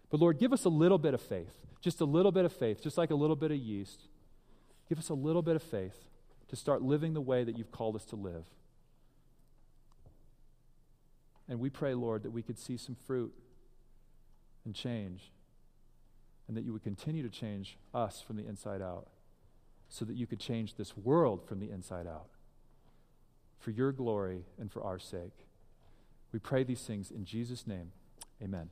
But 0.08 0.20
Lord, 0.20 0.38
give 0.38 0.52
us 0.52 0.64
a 0.64 0.68
little 0.68 0.98
bit 0.98 1.12
of 1.12 1.20
faith, 1.20 1.66
just 1.80 2.00
a 2.00 2.04
little 2.04 2.30
bit 2.30 2.44
of 2.44 2.52
faith, 2.52 2.80
just 2.80 2.96
like 2.96 3.10
a 3.10 3.16
little 3.16 3.34
bit 3.34 3.50
of 3.50 3.56
yeast. 3.56 4.02
Give 4.88 4.96
us 4.96 5.08
a 5.08 5.14
little 5.14 5.42
bit 5.42 5.56
of 5.56 5.62
faith 5.64 5.96
to 6.50 6.54
start 6.54 6.82
living 6.82 7.14
the 7.14 7.20
way 7.20 7.42
that 7.42 7.58
you've 7.58 7.72
called 7.72 7.96
us 7.96 8.04
to 8.04 8.14
live. 8.14 8.44
And 11.48 11.58
we 11.58 11.68
pray, 11.68 11.94
Lord, 11.94 12.22
that 12.22 12.30
we 12.30 12.42
could 12.42 12.60
see 12.60 12.76
some 12.76 12.94
fruit 12.94 13.34
and 14.64 14.72
change, 14.72 15.32
and 16.46 16.56
that 16.56 16.62
you 16.62 16.72
would 16.72 16.84
continue 16.84 17.24
to 17.24 17.28
change 17.28 17.76
us 17.92 18.22
from 18.24 18.36
the 18.36 18.46
inside 18.46 18.82
out 18.82 19.08
so 19.96 20.04
that 20.04 20.14
you 20.14 20.26
could 20.26 20.38
change 20.38 20.74
this 20.74 20.94
world 20.94 21.42
from 21.46 21.58
the 21.58 21.70
inside 21.70 22.06
out 22.06 22.26
for 23.58 23.70
your 23.70 23.92
glory 23.92 24.44
and 24.60 24.70
for 24.70 24.84
our 24.84 24.98
sake. 24.98 25.46
We 26.32 26.38
pray 26.38 26.64
these 26.64 26.82
things 26.82 27.10
in 27.10 27.24
Jesus' 27.24 27.66
name. 27.66 27.92
Amen. 28.42 28.68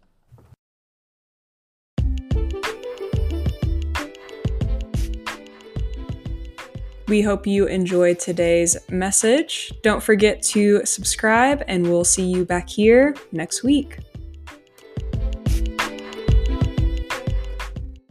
We 7.08 7.22
hope 7.22 7.46
you 7.46 7.66
enjoyed 7.68 8.18
today's 8.18 8.76
message. 8.90 9.72
Don't 9.82 10.02
forget 10.02 10.42
to 10.42 10.84
subscribe, 10.84 11.64
and 11.66 11.84
we'll 11.84 12.04
see 12.04 12.24
you 12.24 12.44
back 12.44 12.68
here 12.68 13.14
next 13.32 13.62
week. 13.62 13.98